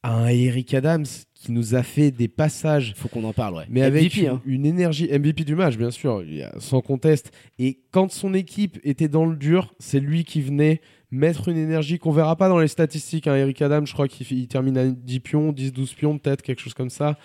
À 0.04 0.16
un 0.16 0.28
Eric 0.28 0.74
Adams 0.74 1.06
qui 1.42 1.52
nous 1.52 1.74
a 1.74 1.82
fait 1.82 2.12
des 2.12 2.28
passages 2.28 2.94
Faut 2.96 3.08
qu'on 3.08 3.24
en 3.24 3.34
parle, 3.34 3.56
ouais. 3.56 3.66
mais 3.68 3.82
avec 3.82 4.16
une, 4.16 4.28
hein. 4.28 4.42
une 4.46 4.64
énergie 4.64 5.08
MVP 5.12 5.44
du 5.44 5.56
match, 5.56 5.76
bien 5.76 5.90
sûr, 5.90 6.24
sans 6.60 6.82
conteste. 6.82 7.32
Et 7.58 7.80
quand 7.90 8.12
son 8.12 8.36
équipe 8.36 8.80
était 8.84 9.08
dans 9.08 9.26
le 9.26 9.36
dur, 9.36 9.74
c'est 9.80 10.00
lui 10.00 10.24
qui 10.24 10.40
venait 10.42 10.82
mettre 11.10 11.50
une 11.50 11.58
énergie 11.58 11.98
qu'on 11.98 12.12
verra 12.12 12.36
pas 12.36 12.48
dans 12.48 12.60
les 12.60 12.68
statistiques. 12.68 13.26
Hein. 13.26 13.36
Eric 13.36 13.60
Adam, 13.64 13.84
je 13.86 13.94
crois 13.94 14.08
qu'il 14.08 14.48
termine 14.48 14.78
à 14.78 14.88
10 14.88 15.20
pions, 15.20 15.52
10-12 15.52 15.96
pions, 15.96 16.18
peut-être 16.20 16.44
quelque 16.44 16.62
chose 16.62 16.76
comme 16.76 16.92
ça, 16.92 17.18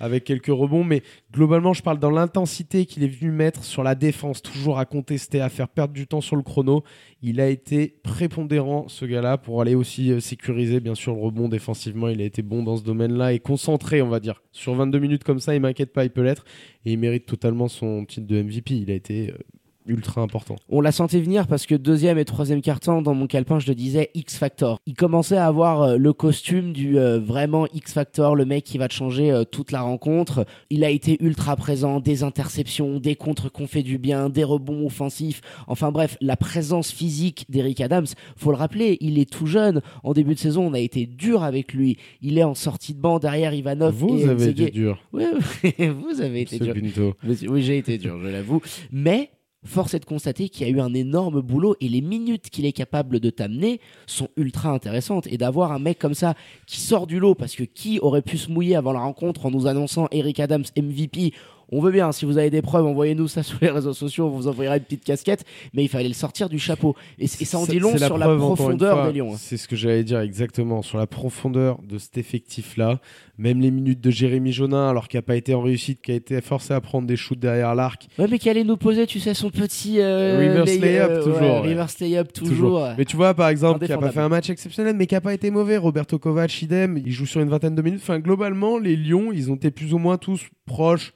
avec 0.00 0.24
quelques 0.24 0.46
rebonds. 0.46 0.82
Mais 0.82 1.02
globalement, 1.32 1.72
je 1.72 1.82
parle 1.82 1.98
dans 1.98 2.10
l'intensité 2.10 2.86
qu'il 2.86 3.04
est 3.04 3.08
venu 3.08 3.30
mettre 3.30 3.62
sur 3.62 3.82
la 3.82 3.94
défense, 3.94 4.42
toujours 4.42 4.78
à 4.78 4.86
contester, 4.86 5.40
à 5.40 5.48
faire 5.48 5.68
perdre 5.68 5.94
du 5.94 6.06
temps 6.06 6.20
sur 6.20 6.36
le 6.36 6.42
chrono. 6.42 6.82
Il 7.22 7.40
a 7.40 7.48
été 7.48 8.00
prépondérant, 8.02 8.88
ce 8.88 9.04
gars-là, 9.04 9.38
pour 9.38 9.60
aller 9.60 9.74
aussi 9.74 10.10
euh, 10.10 10.20
sécuriser, 10.20 10.80
bien 10.80 10.94
sûr, 10.94 11.14
le 11.14 11.20
rebond 11.20 11.48
défensivement. 11.48 12.08
Il 12.08 12.20
a 12.20 12.24
été 12.24 12.42
bon 12.42 12.62
dans 12.62 12.76
ce 12.76 12.82
domaine-là 12.82 13.34
et 13.34 13.38
concentré, 13.38 14.02
on 14.02 14.08
va 14.08 14.20
dire. 14.20 14.42
Sur 14.52 14.74
22 14.74 14.98
minutes 14.98 15.24
comme 15.24 15.38
ça, 15.38 15.54
il 15.54 15.60
m'inquiète 15.60 15.92
pas, 15.92 16.04
il 16.04 16.10
peut 16.10 16.22
l'être. 16.22 16.44
Et 16.86 16.92
il 16.92 16.98
mérite 16.98 17.26
totalement 17.26 17.68
son 17.68 18.04
titre 18.06 18.26
de 18.26 18.42
MVP. 18.42 18.74
Il 18.74 18.90
a 18.90 18.94
été 18.94 19.30
euh, 19.30 19.38
ultra 19.86 20.20
important. 20.20 20.56
On 20.68 20.80
l'a 20.80 20.92
senti 20.92 21.20
venir 21.20 21.46
parce 21.46 21.66
que 21.66 21.74
deuxième 21.74 22.18
et 22.18 22.24
troisième 22.24 22.60
carton, 22.60 23.02
dans 23.02 23.14
mon 23.14 23.26
calepin, 23.26 23.58
je 23.58 23.68
le 23.68 23.74
disais 23.74 24.10
X 24.14 24.36
Factor. 24.36 24.78
Il 24.86 24.94
commençait 24.94 25.36
à 25.36 25.46
avoir 25.46 25.82
euh, 25.82 25.96
le 25.96 26.12
costume 26.12 26.72
du 26.72 26.98
euh, 26.98 27.18
vraiment 27.18 27.66
X 27.72 27.92
Factor, 27.92 28.36
le 28.36 28.44
mec 28.44 28.64
qui 28.64 28.78
va 28.78 28.88
te 28.88 28.94
changer 28.94 29.30
euh, 29.30 29.44
toute 29.44 29.72
la 29.72 29.82
rencontre. 29.82 30.46
Il 30.70 30.84
a 30.84 30.90
été 30.90 31.16
ultra 31.22 31.56
présent, 31.56 32.00
des 32.00 32.22
interceptions, 32.22 33.00
des 33.00 33.16
contres 33.16 33.50
qu'on 33.50 33.66
fait 33.66 33.82
du 33.82 33.98
bien, 33.98 34.28
des 34.28 34.44
rebonds 34.44 34.86
offensifs. 34.86 35.40
Enfin 35.66 35.90
bref, 35.90 36.16
la 36.20 36.36
présence 36.36 36.92
physique 36.92 37.46
d'Eric 37.48 37.80
Adams, 37.80 38.06
faut 38.36 38.50
le 38.50 38.56
rappeler, 38.56 38.98
il 39.00 39.18
est 39.18 39.30
tout 39.30 39.46
jeune. 39.46 39.82
En 40.04 40.12
début 40.12 40.34
de 40.34 40.40
saison, 40.40 40.66
on 40.66 40.74
a 40.74 40.80
été 40.80 41.06
dur 41.06 41.42
avec 41.42 41.72
lui. 41.72 41.96
Il 42.22 42.38
est 42.38 42.44
en 42.44 42.54
sortie 42.54 42.94
de 42.94 43.00
banc 43.00 43.18
derrière 43.18 43.54
Ivanov. 43.54 43.94
Vous 43.94 44.20
et 44.20 44.28
avez 44.28 44.48
été 44.48 44.70
dur, 44.70 45.02
Oui, 45.12 45.24
vous 45.78 46.20
avez 46.20 46.42
été 46.42 46.58
dur. 46.58 46.74
Pinto. 46.74 47.14
Oui, 47.24 47.62
j'ai 47.62 47.78
été 47.78 47.98
dur, 47.98 48.18
je 48.22 48.28
l'avoue. 48.28 48.60
Mais 48.92 49.30
force 49.64 49.94
est 49.94 50.00
de 50.00 50.04
constater 50.04 50.48
qu'il 50.48 50.66
y 50.66 50.70
a 50.70 50.72
eu 50.72 50.80
un 50.80 50.94
énorme 50.94 51.40
boulot 51.40 51.76
et 51.80 51.88
les 51.88 52.00
minutes 52.00 52.50
qu'il 52.50 52.64
est 52.64 52.72
capable 52.72 53.20
de 53.20 53.30
t'amener 53.30 53.80
sont 54.06 54.28
ultra 54.36 54.70
intéressantes. 54.70 55.26
Et 55.26 55.38
d'avoir 55.38 55.72
un 55.72 55.78
mec 55.78 55.98
comme 55.98 56.14
ça 56.14 56.34
qui 56.66 56.80
sort 56.80 57.06
du 57.06 57.18
lot, 57.18 57.34
parce 57.34 57.54
que 57.54 57.64
qui 57.64 57.98
aurait 58.00 58.22
pu 58.22 58.38
se 58.38 58.50
mouiller 58.50 58.76
avant 58.76 58.92
la 58.92 59.00
rencontre 59.00 59.46
en 59.46 59.50
nous 59.50 59.66
annonçant 59.66 60.08
Eric 60.10 60.40
Adams 60.40 60.64
MVP 60.76 61.32
on 61.70 61.80
veut 61.80 61.90
bien, 61.92 62.12
si 62.12 62.24
vous 62.24 62.38
avez 62.38 62.50
des 62.50 62.62
preuves, 62.62 62.86
envoyez-nous 62.86 63.28
ça 63.28 63.42
sur 63.44 63.58
les 63.60 63.70
réseaux 63.70 63.92
sociaux, 63.94 64.26
on 64.26 64.30
vous 64.30 64.48
envoyera 64.48 64.76
une 64.76 64.82
petite 64.82 65.04
casquette, 65.04 65.44
mais 65.74 65.82
il 65.84 65.88
fallait 65.88 66.08
le 66.08 66.14
sortir 66.14 66.48
du 66.48 66.58
chapeau. 66.58 66.94
Et, 67.18 67.26
ça 67.26 67.58
en 67.58 67.64
dit 67.66 67.78
long 67.78 67.96
sur 67.96 68.18
la 68.18 68.26
preuve, 68.26 68.38
profondeur 68.38 68.96
fois, 68.98 69.12
des 69.12 69.18
Lions. 69.18 69.32
hein. 69.34 69.36
C'est 69.38 69.56
ce 69.56 69.66
que 69.68 69.76
j'allais 69.76 70.04
dire 70.04 70.20
exactement. 70.20 70.82
Sur 70.82 70.98
la 70.98 71.06
profondeur 71.06 71.78
de 71.82 71.98
cet 71.98 72.18
effectif-là, 72.18 73.00
même 73.38 73.60
les 73.60 73.70
minutes 73.70 74.00
de 74.00 74.10
Jérémy 74.10 74.52
Jonin, 74.52 74.88
alors 74.90 75.08
qu'il 75.08 75.18
n'a 75.18 75.22
pas 75.22 75.36
été 75.36 75.54
en 75.54 75.62
réussite, 75.62 76.02
qui 76.02 76.12
a 76.12 76.14
été 76.14 76.40
forcé 76.40 76.74
à 76.74 76.80
prendre 76.80 77.06
des 77.06 77.16
shoots 77.16 77.38
derrière 77.38 77.74
l'arc. 77.74 78.06
Ouais, 78.18 78.26
mais 78.30 78.38
qui 78.38 78.50
allait 78.50 78.64
nous 78.64 78.76
poser, 78.76 79.06
tu 79.06 79.18
sais, 79.20 79.34
son 79.34 79.50
petit. 79.50 80.00
euh, 80.00 80.36
Reverse 80.38 80.70
lay- 80.70 80.78
layup, 80.78 81.10
euh, 81.10 81.22
toujours, 81.24 81.40
ouais, 81.40 81.48
ouais. 81.50 81.68
reverse 81.70 81.98
layup, 82.00 82.32
toujours. 82.32 82.86
Mais 82.98 83.04
tu 83.04 83.16
vois, 83.16 83.32
par 83.34 83.48
exemple, 83.48 83.84
qui 83.84 83.90
n'a 83.90 83.98
pas 83.98 84.10
fait 84.10 84.20
un 84.20 84.28
match 84.28 84.50
exceptionnel, 84.50 84.94
mais 84.96 85.06
qui 85.06 85.14
n'a 85.14 85.20
pas 85.20 85.32
été 85.34 85.50
mauvais. 85.50 85.76
Roberto 85.76 86.18
Kovac, 86.18 86.60
idem, 86.62 86.98
il 87.04 87.12
joue 87.12 87.26
sur 87.26 87.40
une 87.40 87.48
vingtaine 87.48 87.74
de 87.74 87.82
minutes. 87.82 88.00
Enfin, 88.02 88.18
globalement, 88.18 88.78
les 88.78 88.96
Lions, 88.96 89.32
ils 89.32 89.50
ont 89.50 89.54
été 89.54 89.70
plus 89.70 89.94
ou 89.94 89.98
moins 89.98 90.18
tous 90.18 90.40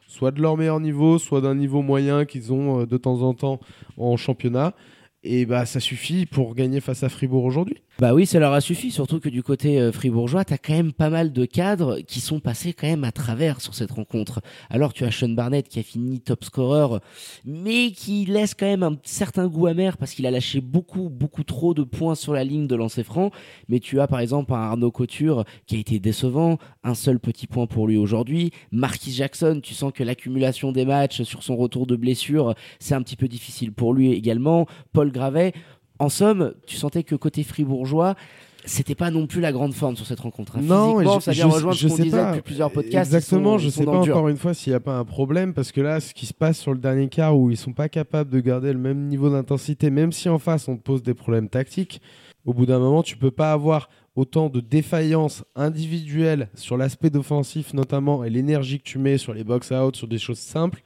soit 0.06 0.30
de 0.30 0.40
leur 0.40 0.56
meilleur 0.56 0.80
niveau, 0.80 1.18
soit 1.18 1.40
d'un 1.40 1.54
niveau 1.54 1.82
moyen 1.82 2.25
qu'ils 2.25 2.52
ont 2.52 2.80
euh, 2.80 2.87
de 2.87 2.96
temps 2.96 3.23
en 3.23 3.34
temps 3.34 3.61
en 3.96 4.16
championnat. 4.16 4.75
Et 5.26 5.47
bah, 5.47 5.64
ça 5.64 5.81
suffit 5.81 6.26
pour 6.26 6.54
gagner 6.54 6.81
face 6.81 7.02
à 7.02 7.09
Fribourg 7.09 7.45
aujourd'hui. 7.45 7.78
Bah 8.00 8.12
oui, 8.12 8.26
ça 8.26 8.40
leur 8.40 8.52
a 8.52 8.61
suffi, 8.61 8.90
surtout 8.90 9.21
que 9.21 9.28
du 9.28 9.45
côté 9.45 9.81
euh, 9.81 9.93
fribourgeois, 9.93 10.45
t'as 10.45 10.59
quand 10.59 10.73
même 10.73 10.93
pas 10.93 11.11
mal 11.11 11.33
de 11.33 11.45
cadres 11.45 12.00
qui 12.00 12.21
sont 12.21 12.40
passés 12.40 12.73
quand 12.73 12.88
même 12.88 13.04
à 13.04 13.12
travers 13.12 13.61
sur 13.61 13.73
cette 13.73 13.93
rencontre. 13.93 14.43
Alors 14.69 14.93
tu 14.93 15.04
as 15.04 15.12
Sean 15.12 15.28
Barnett 15.28 15.69
qui 15.69 15.78
a 15.78 15.85
fini 15.85 16.21
top 16.21 16.43
scorer, 16.43 16.99
mais 17.45 17.93
qui 17.93 18.25
laisse 18.25 18.54
quand 18.54 18.66
même 18.66 18.83
un 18.83 18.97
certain 19.04 19.47
goût 19.47 19.69
amer 19.69 19.97
parce 19.97 20.12
qu'il 20.12 20.26
a 20.26 20.33
lâché 20.33 20.61
beaucoup, 20.61 21.09
beaucoup 21.09 21.45
trop 21.45 21.73
de 21.73 21.85
points 21.85 22.16
sur 22.16 22.33
la 22.33 22.43
ligne 22.43 22.66
de 22.66 22.75
lancer 22.75 23.04
franc. 23.04 23.31
Mais 23.69 23.78
tu 23.78 24.00
as 24.00 24.09
par 24.09 24.19
exemple 24.19 24.52
Arnaud 24.52 24.90
Couture 24.90 25.45
qui 25.66 25.76
a 25.76 25.78
été 25.78 26.00
décevant, 26.00 26.59
un 26.83 26.95
seul 26.95 27.21
petit 27.21 27.47
point 27.47 27.69
pour 27.69 27.87
lui 27.87 27.97
aujourd'hui. 27.97 28.50
Marquis 28.73 29.12
Jackson, 29.12 29.61
tu 29.62 29.73
sens 29.73 29.93
que 29.93 30.02
l'accumulation 30.02 30.73
des 30.73 30.85
matchs 30.85 31.23
sur 31.23 31.45
son 31.45 31.57
retour 31.57 31.87
de 31.87 31.95
blessure, 31.95 32.54
c'est 32.81 32.97
un 32.97 33.02
petit 33.02 33.16
peu 33.16 33.28
difficile 33.28 33.73
pour 33.73 33.95
lui 33.95 34.11
également. 34.11 34.66
Paul 34.93 35.12
Gravet, 35.14 35.52
en 35.99 36.09
somme, 36.11 36.52
tu 36.66 36.76
sentais 36.76 37.02
que 37.04 37.14
côté 37.14 37.42
fribourgeois, 37.44 38.14
c'était 38.66 38.94
pas 38.94 39.11
non 39.11 39.26
plus 39.26 39.40
la 39.42 39.52
grande 39.52 39.75
forme 39.75 39.94
sur 39.94 40.06
cette 40.06 40.21
rencontre. 40.21 40.56
hein. 40.56 40.62
Physiquement, 40.97 41.21
ça 41.21 41.33
vient 41.33 41.44
rejoindre 41.54 41.76
ce 41.76 41.87
qu'on 41.87 41.94
disait 42.02 42.16
depuis 42.30 42.40
plusieurs 42.42 42.71
podcasts. 42.71 43.12
Exactement, 43.14 43.52
sont- 43.52 43.59
je 43.59 43.68
sais 43.68 43.85
pas 43.85 43.90
encore 44.12 44.28
une 44.28 44.37
fois 44.38 44.54
s'il 44.54 44.73
n'y 44.73 44.76
a 44.76 44.80
pas 44.80 44.97
un 44.97 45.04
problème 45.04 45.52
parce 45.54 45.71
que 45.71 45.80
là, 45.83 46.00
ce 46.00 46.14
qui 46.14 46.25
se 46.26 46.33
passe 46.35 46.59
sur 46.59 46.73
le 46.73 46.78
dernier 46.78 47.09
quart 47.09 47.37
où 47.38 47.50
ils 47.50 47.56
sont 47.59 47.75
pas 47.75 47.88
capables 47.90 48.30
de 48.30 48.40
garder 48.40 48.73
le 48.73 48.78
même 48.78 49.06
niveau 49.09 49.28
d'intensité, 49.30 49.90
même 49.90 50.12
si 50.12 50.28
en 50.30 50.38
face 50.38 50.66
on 50.66 50.76
te 50.76 50.83
pose 50.83 51.02
des 51.02 51.14
problèmes 51.14 51.49
tactiques, 51.50 52.00
au 52.47 52.54
bout 52.54 52.64
d'un 52.66 52.78
moment, 52.78 53.02
tu 53.02 53.16
peux 53.18 53.30
pas 53.30 53.52
avoir 53.52 53.88
autant 54.16 54.49
de 54.49 54.61
défaillances 54.61 55.44
individuelles 55.56 56.49
sur 56.54 56.76
l'aspect 56.76 57.11
d'offensif 57.11 57.75
notamment 57.75 58.25
et 58.25 58.30
l'énergie 58.30 58.78
que 58.78 58.85
tu 58.85 58.99
mets 58.99 59.18
sur 59.18 59.35
les 59.35 59.44
box-out, 59.44 59.94
sur 59.97 60.09
des 60.09 60.18
choses 60.18 60.38
simples. 60.38 60.83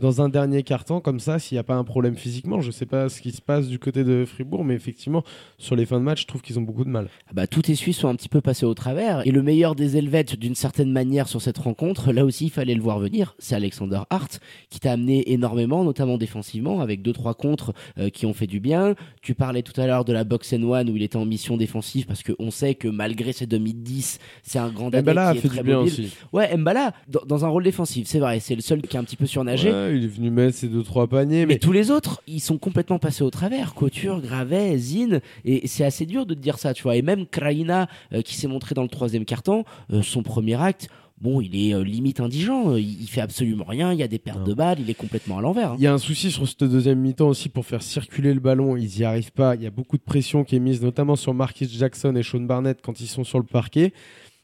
Dans 0.00 0.22
un 0.22 0.28
dernier 0.30 0.62
carton 0.62 1.00
comme 1.00 1.20
ça, 1.20 1.38
s'il 1.38 1.54
n'y 1.56 1.60
a 1.60 1.64
pas 1.64 1.74
un 1.74 1.84
problème 1.84 2.16
physiquement, 2.16 2.60
je 2.62 2.70
sais 2.70 2.86
pas 2.86 3.08
ce 3.10 3.20
qui 3.20 3.30
se 3.30 3.42
passe 3.42 3.68
du 3.68 3.78
côté 3.78 4.04
de 4.04 4.24
Fribourg, 4.24 4.64
mais 4.64 4.74
effectivement, 4.74 5.22
sur 5.58 5.76
les 5.76 5.84
fins 5.84 5.98
de 5.98 6.04
match, 6.04 6.22
je 6.22 6.26
trouve 6.26 6.40
qu'ils 6.40 6.58
ont 6.58 6.62
beaucoup 6.62 6.84
de 6.84 6.88
mal. 6.88 7.08
Ah 7.28 7.32
bah, 7.34 7.46
tous 7.46 7.62
tes 7.62 7.74
Suisses 7.74 7.98
sont 7.98 8.08
un 8.08 8.14
petit 8.16 8.30
peu 8.30 8.40
passés 8.40 8.64
au 8.64 8.72
travers. 8.72 9.26
Et 9.26 9.30
le 9.30 9.42
meilleur 9.42 9.74
des 9.74 9.98
Helvètes, 9.98 10.36
d'une 10.36 10.54
certaine 10.54 10.90
manière, 10.90 11.28
sur 11.28 11.42
cette 11.42 11.58
rencontre, 11.58 12.10
là 12.12 12.24
aussi, 12.24 12.46
il 12.46 12.50
fallait 12.50 12.74
le 12.74 12.80
voir 12.80 12.98
venir. 12.98 13.34
C'est 13.38 13.54
Alexander 13.54 14.00
Hart 14.08 14.40
qui 14.70 14.80
t'a 14.80 14.92
amené 14.92 15.30
énormément, 15.30 15.84
notamment 15.84 16.16
défensivement, 16.16 16.80
avec 16.80 17.02
deux 17.02 17.12
trois 17.12 17.34
contres 17.34 17.72
euh, 17.98 18.08
qui 18.08 18.24
ont 18.24 18.32
fait 18.34 18.46
du 18.46 18.60
bien. 18.60 18.94
Tu 19.20 19.34
parlais 19.34 19.62
tout 19.62 19.78
à 19.78 19.86
l'heure 19.86 20.06
de 20.06 20.12
la 20.14 20.24
box 20.24 20.54
and 20.54 20.62
one 20.62 20.88
où 20.88 20.96
il 20.96 21.02
était 21.02 21.16
en 21.16 21.26
mission 21.26 21.56
défensive 21.58 22.06
parce 22.06 22.22
qu'on 22.22 22.50
sait 22.50 22.74
que 22.74 22.88
malgré 22.88 23.32
ses 23.32 23.46
demi 23.46 23.74
10 23.74 24.18
c'est 24.42 24.58
un 24.58 24.70
grand 24.70 24.88
Mbala 24.88 25.28
a 25.28 25.32
qui 25.32 25.38
est 25.38 25.40
fait 25.42 25.48
très 25.48 25.58
du 25.58 25.64
bien 25.64 25.78
mobile. 25.80 25.92
aussi. 25.92 26.16
Ouais, 26.32 26.56
Mbala, 26.56 26.92
dans, 27.08 27.20
dans 27.26 27.44
un 27.44 27.48
rôle 27.48 27.62
défensif, 27.64 28.06
c'est 28.08 28.18
vrai. 28.18 28.40
C'est 28.40 28.54
le 28.54 28.62
seul 28.62 28.80
qui 28.82 28.96
a 28.96 29.00
un 29.00 29.04
petit 29.04 29.16
peu 29.16 29.26
surnagé. 29.26 29.70
Ouais, 29.70 29.91
il 29.96 30.04
est 30.04 30.08
venu 30.08 30.30
mettre 30.30 30.56
ses 30.56 30.68
deux 30.68 30.82
trois 30.82 31.06
paniers, 31.06 31.46
Mais 31.46 31.54
mais 31.54 31.58
tous 31.58 31.72
les 31.72 31.90
autres, 31.90 32.22
ils 32.26 32.40
sont 32.40 32.58
complètement 32.58 32.98
passés 32.98 33.22
au 33.22 33.30
travers. 33.30 33.74
Couture, 33.74 34.20
Gravet, 34.20 34.76
Zine. 34.78 35.20
Et 35.44 35.66
c'est 35.68 35.84
assez 35.84 36.06
dur 36.06 36.26
de 36.26 36.34
te 36.34 36.40
dire 36.40 36.58
ça, 36.58 36.74
tu 36.74 36.82
vois. 36.82 36.96
Et 36.96 37.02
même 37.02 37.26
Kraina, 37.26 37.88
euh, 38.12 38.22
qui 38.22 38.34
s'est 38.36 38.48
montré 38.48 38.74
dans 38.74 38.82
le 38.82 38.88
troisième 38.88 39.24
carton, 39.24 39.64
euh, 39.92 40.02
son 40.02 40.22
premier 40.22 40.60
acte, 40.60 40.88
bon, 41.20 41.40
il 41.40 41.54
est 41.56 41.74
euh, 41.74 41.84
limite 41.84 42.20
indigent. 42.20 42.72
Euh, 42.72 42.80
Il, 42.80 43.02
il 43.02 43.06
fait 43.08 43.20
absolument 43.20 43.64
rien. 43.64 43.92
Il 43.92 43.98
y 43.98 44.02
a 44.02 44.08
des 44.08 44.18
pertes 44.18 44.38
Non. 44.40 44.44
de 44.44 44.54
balles. 44.54 44.78
Il 44.80 44.90
est 44.90 44.94
complètement 44.94 45.38
à 45.38 45.40
l'envers. 45.40 45.72
hein. 45.72 45.76
Il 45.78 45.84
y 45.84 45.86
a 45.86 45.92
un 45.92 45.98
souci 45.98 46.30
sur 46.30 46.48
cette 46.48 46.64
deuxième 46.64 46.98
mi-temps 46.98 47.28
aussi 47.28 47.48
pour 47.48 47.64
faire 47.66 47.82
circuler 47.82 48.34
le 48.34 48.40
ballon. 48.40 48.76
Ils 48.76 48.90
n'y 48.98 49.04
arrivent 49.04 49.32
pas. 49.32 49.54
Il 49.54 49.62
y 49.62 49.66
a 49.66 49.70
beaucoup 49.70 49.96
de 49.98 50.02
pression 50.02 50.42
qui 50.44 50.56
est 50.56 50.60
mise, 50.60 50.82
notamment 50.82 51.14
sur 51.16 51.32
Marquis 51.34 51.68
Jackson 51.70 52.14
et 52.16 52.22
Sean 52.22 52.40
Barnett 52.40 52.80
quand 52.82 53.00
ils 53.00 53.06
sont 53.06 53.24
sur 53.24 53.38
le 53.38 53.44
parquet. 53.46 53.92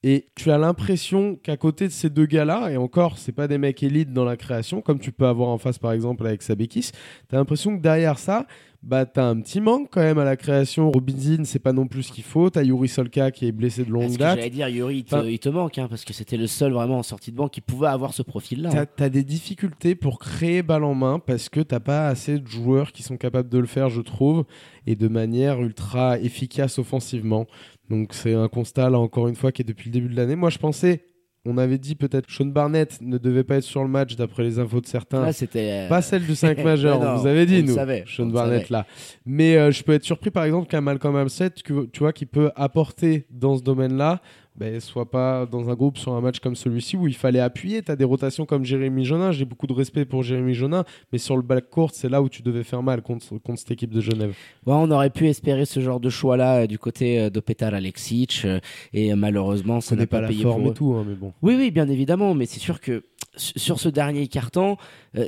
Et 0.04 0.28
tu 0.36 0.52
as 0.52 0.58
l'impression 0.58 1.34
qu'à 1.34 1.56
côté 1.56 1.86
de 1.86 1.92
ces 1.92 2.08
deux 2.08 2.26
gars-là, 2.26 2.70
et 2.70 2.76
encore, 2.76 3.18
c'est 3.18 3.32
pas 3.32 3.48
des 3.48 3.58
mecs 3.58 3.82
élites 3.82 4.12
dans 4.12 4.24
la 4.24 4.36
création, 4.36 4.80
comme 4.80 5.00
tu 5.00 5.10
peux 5.10 5.26
avoir 5.26 5.48
en 5.48 5.58
face 5.58 5.78
par 5.78 5.92
exemple 5.92 6.24
avec 6.24 6.42
Sabekis, 6.42 6.92
tu 7.28 7.34
as 7.34 7.38
l'impression 7.38 7.76
que 7.76 7.82
derrière 7.82 8.18
ça, 8.18 8.46
bah, 8.82 9.06
tu 9.06 9.18
as 9.18 9.26
un 9.26 9.40
petit 9.40 9.60
manque 9.60 9.88
quand 9.90 10.00
même 10.00 10.18
à 10.18 10.24
la 10.24 10.36
création. 10.36 10.90
Robinson, 10.90 11.42
c'est 11.44 11.58
pas 11.58 11.72
non 11.72 11.88
plus 11.88 12.04
ce 12.04 12.12
qu'il 12.12 12.22
faut. 12.22 12.48
Tu 12.48 12.58
as 12.58 12.62
Yuri 12.62 12.88
Solka 12.88 13.30
qui 13.32 13.46
est 13.46 13.52
blessé 13.52 13.84
de 13.84 13.90
longue 13.90 14.16
date. 14.16 14.38
j'allais 14.38 14.50
dire, 14.50 14.68
Yuri, 14.68 14.98
il 14.98 15.04
te, 15.04 15.16
Enfin- 15.16 15.26
il 15.26 15.38
te 15.38 15.48
manque, 15.48 15.78
hein, 15.78 15.88
parce 15.88 16.04
que 16.04 16.12
c'était 16.12 16.36
le 16.36 16.46
seul 16.46 16.72
vraiment 16.72 16.98
en 16.98 17.02
sortie 17.02 17.32
de 17.32 17.36
banc 17.36 17.48
qui 17.48 17.60
pouvait 17.60 17.88
avoir 17.88 18.14
ce 18.14 18.22
profil-là. 18.22 18.70
T'as 18.70 18.82
hein. 18.82 18.86
as 18.98 19.08
des 19.08 19.24
difficultés 19.24 19.94
pour 19.96 20.20
créer 20.20 20.62
balle 20.62 20.84
en 20.84 20.94
main 20.94 21.18
parce 21.18 21.48
que 21.48 21.60
t'as 21.60 21.80
pas 21.80 22.08
assez 22.08 22.38
de 22.38 22.46
joueurs 22.46 22.92
qui 22.92 23.02
sont 23.02 23.16
capables 23.16 23.48
de 23.48 23.58
le 23.58 23.66
faire, 23.66 23.88
je 23.88 24.00
trouve, 24.00 24.44
et 24.86 24.94
de 24.94 25.08
manière 25.08 25.60
ultra 25.60 26.18
efficace 26.18 26.78
offensivement. 26.78 27.46
Donc 27.90 28.14
c'est 28.14 28.34
un 28.34 28.48
constat 28.48 28.90
là 28.90 28.98
encore 28.98 29.28
une 29.28 29.34
fois 29.34 29.50
qui 29.50 29.62
est 29.62 29.64
depuis 29.64 29.88
le 29.90 29.94
début 29.94 30.08
de 30.08 30.16
l'année. 30.16 30.36
Moi 30.36 30.50
je 30.50 30.58
pensais, 30.58 31.07
on 31.48 31.58
avait 31.58 31.78
dit 31.78 31.94
peut-être 31.94 32.30
Sean 32.30 32.44
Barnett 32.46 32.98
ne 33.00 33.16
devait 33.18 33.42
pas 33.42 33.56
être 33.56 33.64
sur 33.64 33.82
le 33.82 33.88
match 33.88 34.14
d'après 34.16 34.42
les 34.42 34.58
infos 34.58 34.80
de 34.80 34.86
certains. 34.86 35.22
Là, 35.22 35.32
c'était. 35.32 35.70
euh, 35.84 35.88
Pas 35.88 36.02
celle 36.02 36.24
du 36.26 36.34
5 36.34 36.58
majeur, 36.64 37.00
on 37.00 37.16
vous 37.16 37.26
avait 37.26 37.46
dit, 37.46 37.62
nous, 37.62 37.74
savait, 37.74 38.04
Sean 38.06 38.26
Barnett 38.26 38.62
savait. 38.66 38.72
là. 38.72 38.86
Mais 39.26 39.56
euh, 39.56 39.70
je 39.70 39.82
peux 39.82 39.92
être 39.94 40.04
surpris, 40.04 40.30
par 40.30 40.44
exemple, 40.44 40.68
qu'un 40.68 40.80
Malcolm 40.82 41.16
Hamset, 41.16 41.50
tu 41.50 41.72
vois, 41.98 42.12
qui 42.12 42.26
peut 42.26 42.50
apporter 42.54 43.26
dans 43.30 43.56
ce 43.56 43.62
domaine-là, 43.62 44.20
ben, 44.58 44.80
soit 44.80 45.08
pas 45.08 45.46
dans 45.46 45.70
un 45.70 45.74
groupe 45.74 45.98
sur 45.98 46.12
un 46.14 46.20
match 46.20 46.40
comme 46.40 46.56
celui-ci 46.56 46.96
où 46.96 47.06
il 47.06 47.14
fallait 47.14 47.38
appuyer. 47.40 47.80
Tu 47.82 47.92
as 47.92 47.96
des 47.96 48.04
rotations 48.04 48.44
comme 48.44 48.64
Jérémy 48.64 49.04
Jonin. 49.04 49.30
J'ai 49.30 49.44
beaucoup 49.44 49.66
de 49.68 49.72
respect 49.72 50.04
pour 50.04 50.22
Jérémy 50.24 50.52
Jonin, 50.54 50.84
mais 51.12 51.18
sur 51.18 51.36
le 51.36 51.42
backcourt, 51.42 51.90
c'est 51.92 52.08
là 52.08 52.20
où 52.20 52.28
tu 52.28 52.42
devais 52.42 52.64
faire 52.64 52.82
mal 52.82 53.02
contre, 53.02 53.26
contre 53.38 53.58
cette 53.60 53.70
équipe 53.70 53.90
de 53.94 54.00
Genève. 54.00 54.34
Ouais, 54.66 54.74
on 54.74 54.90
aurait 54.90 55.10
pu 55.10 55.28
espérer 55.28 55.64
ce 55.64 55.80
genre 55.80 56.00
de 56.00 56.10
choix-là 56.10 56.62
euh, 56.62 56.66
du 56.66 56.78
côté 56.78 57.20
euh, 57.20 57.30
de 57.30 57.40
Petar 57.40 57.72
Alexic, 57.72 58.42
euh, 58.44 58.58
et 58.92 59.12
euh, 59.12 59.16
malheureusement, 59.16 59.80
ça 59.80 59.94
n'est 59.94 60.06
pas, 60.06 60.16
pas 60.16 60.22
la 60.22 60.28
payé 60.28 60.42
forme 60.42 60.62
pour 60.62 60.66
et 60.68 60.70
eux. 60.70 60.74
tout, 60.74 60.94
hein, 60.94 61.04
mais 61.08 61.14
bon. 61.14 61.32
Oui, 61.42 61.54
oui, 61.56 61.70
bien 61.70 61.88
évidemment, 61.88 62.34
mais 62.34 62.46
c'est 62.46 62.60
sûr 62.60 62.80
que 62.80 63.04
sur 63.36 63.78
ce 63.78 63.88
dernier 63.88 64.26
carton, 64.26 64.76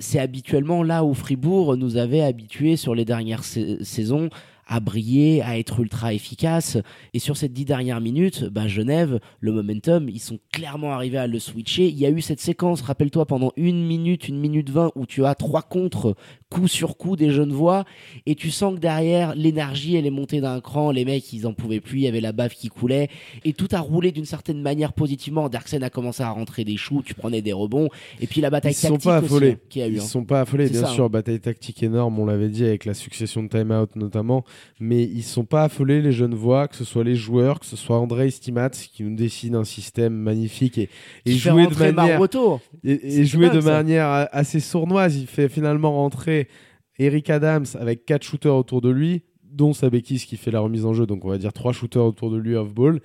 c'est 0.01 0.19
habituellement 0.19 0.83
là 0.83 1.05
où 1.05 1.15
Fribourg 1.15 1.77
nous 1.77 1.97
avait 1.97 2.23
habitués 2.23 2.75
sur 2.77 2.95
les 2.97 3.05
dernières 3.05 3.45
sa- 3.45 3.85
saisons 3.85 4.31
à 4.71 4.79
briller, 4.79 5.43
à 5.43 5.59
être 5.59 5.81
ultra 5.81 6.15
efficace. 6.15 6.79
Et 7.13 7.19
sur 7.19 7.37
ces 7.37 7.49
dix 7.49 7.65
dernières 7.65 8.01
minutes, 8.01 8.45
bah, 8.45 8.69
Genève, 8.69 9.19
le 9.41 9.53
momentum, 9.53 10.09
ils 10.09 10.21
sont 10.21 10.39
clairement 10.53 10.93
arrivés 10.93 11.19
à 11.19 11.27
le 11.27 11.39
switcher. 11.41 11.89
Il 11.89 11.99
y 11.99 12.07
a 12.07 12.11
eu 12.11 12.21
cette 12.21 12.41
séquence, 12.41 12.81
rappelle-toi, 12.81 13.27
pendant 13.27 13.53
une 13.57 13.85
minute, 13.85 14.29
une 14.29 14.39
minute 14.39 14.71
vingt, 14.71 14.93
où 14.95 15.07
tu 15.07 15.27
as 15.27 15.35
trois 15.35 15.63
contre, 15.63 16.15
coup 16.51 16.67
sur 16.69 16.97
coup 16.97 17.15
des 17.17 17.31
Genevois, 17.31 17.85
et 18.27 18.35
tu 18.35 18.51
sens 18.51 18.75
que 18.75 18.81
derrière, 18.81 19.35
l'énergie, 19.37 19.95
elle 19.97 20.05
est 20.07 20.11
montée 20.11 20.41
d'un 20.41 20.61
cran, 20.61 20.91
les 20.91 21.05
mecs, 21.05 21.33
ils 21.33 21.47
en 21.47 21.53
pouvaient 21.55 21.81
plus, 21.81 21.99
il 22.01 22.03
y 22.03 22.09
avait 22.09 22.21
la 22.21 22.33
bave 22.33 22.55
qui 22.55 22.69
coulait, 22.69 23.09
et 23.45 23.53
tout 23.53 23.69
a 23.73 23.79
roulé 23.81 24.11
d'une 24.11 24.25
certaine 24.25 24.61
manière 24.61 24.93
positivement. 24.93 25.49
Darksen 25.49 25.83
a 25.85 25.91
commencé 25.91 26.23
à 26.25 26.31
rentrer 26.31 26.65
des 26.65 26.77
choux, 26.77 27.03
tu 27.05 27.15
prenais 27.15 27.41
des 27.41 27.53
rebonds, 27.53 27.89
et 28.21 28.27
puis 28.27 28.41
la 28.41 28.51
bataille 28.51 28.73
Ils 28.73 28.75
se 28.75 28.89
sont 28.89 28.95
tactique 28.95 29.09
pas 29.11 29.19
aussi, 29.19 29.27
affolés. 29.27 29.51
hein, 29.53 29.81
a 29.81 29.87
eu. 29.89 29.93
Ils 29.93 29.99
hein. 29.99 30.03
sont 30.03 30.25
pas 30.25 30.41
affolés, 30.41 30.69
bien 30.69 30.81
ça, 30.81 30.87
sûr. 30.89 31.05
hein. 31.05 31.09
Bataille 31.09 31.41
tactique 31.41 31.83
énorme, 31.83 32.19
on 32.19 32.27
l'avait 32.27 32.49
dit, 32.49 32.65
avec 32.65 32.85
la 32.85 32.95
succession 32.95 33.43
de 33.45 33.49
time-out 33.49 33.95
notamment. 33.95 34.45
Mais 34.81 35.05
ils 35.05 35.23
sont 35.23 35.45
pas 35.45 35.63
affolés, 35.65 36.03
les 36.03 36.13
jeunes 36.13 36.35
voix, 36.35 36.67
que 36.67 36.75
ce 36.77 36.85
soit 36.85 37.05
les 37.05 37.15
joueurs, 37.15 37.61
que 37.61 37.67
ce 37.67 37.77
soit 37.77 37.97
André 37.99 38.29
Stimat, 38.31 38.71
qui 38.71 39.05
nous 39.05 39.15
dessine 39.15 39.55
un 39.55 39.65
système 39.65 40.15
magnifique 40.15 40.79
et, 40.79 40.89
et 41.27 41.33
jouer 41.33 41.67
de 41.69 41.93
manière. 41.93 42.21
Et, 42.83 43.21
et 43.21 43.25
jouer 43.25 43.51
de 43.51 43.61
ça. 43.61 43.71
manière 43.71 44.29
assez 44.33 44.59
sournoise, 44.59 45.17
il 45.17 45.27
fait 45.29 45.49
finalement 45.49 45.93
rentrer 45.93 46.40
Eric 46.99 47.31
Adams 47.31 47.67
avec 47.79 48.05
quatre 48.07 48.23
shooters 48.25 48.55
autour 48.55 48.81
de 48.81 48.91
lui, 48.91 49.23
dont 49.45 49.73
Sabekis 49.73 50.27
qui 50.27 50.37
fait 50.37 50.51
la 50.51 50.61
remise 50.61 50.85
en 50.85 50.93
jeu, 50.93 51.07
donc 51.07 51.25
on 51.25 51.29
va 51.29 51.39
dire 51.39 51.53
trois 51.53 51.73
shooters 51.73 52.05
autour 52.05 52.31
de 52.31 52.37
lui 52.37 52.55
off-ball. 52.55 53.01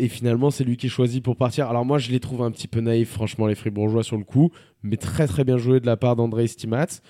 Et 0.00 0.08
finalement, 0.08 0.50
c'est 0.50 0.62
lui 0.64 0.76
qui 0.76 0.86
est 0.86 0.90
choisi 0.90 1.20
pour 1.20 1.34
partir. 1.36 1.68
Alors 1.68 1.84
moi, 1.84 1.98
je 1.98 2.10
les 2.12 2.20
trouve 2.20 2.42
un 2.42 2.50
petit 2.52 2.68
peu 2.68 2.80
naïfs, 2.80 3.10
franchement, 3.10 3.46
les 3.48 3.56
Fribourgeois 3.56 4.04
sur 4.04 4.16
le 4.16 4.22
coup, 4.24 4.50
mais 4.84 4.96
très 4.96 5.26
très 5.26 5.42
bien 5.44 5.56
joué 5.58 5.80
de 5.80 5.86
la 5.86 5.96
part 5.96 6.14
d'André 6.14 6.46
Stimats. 6.46 7.00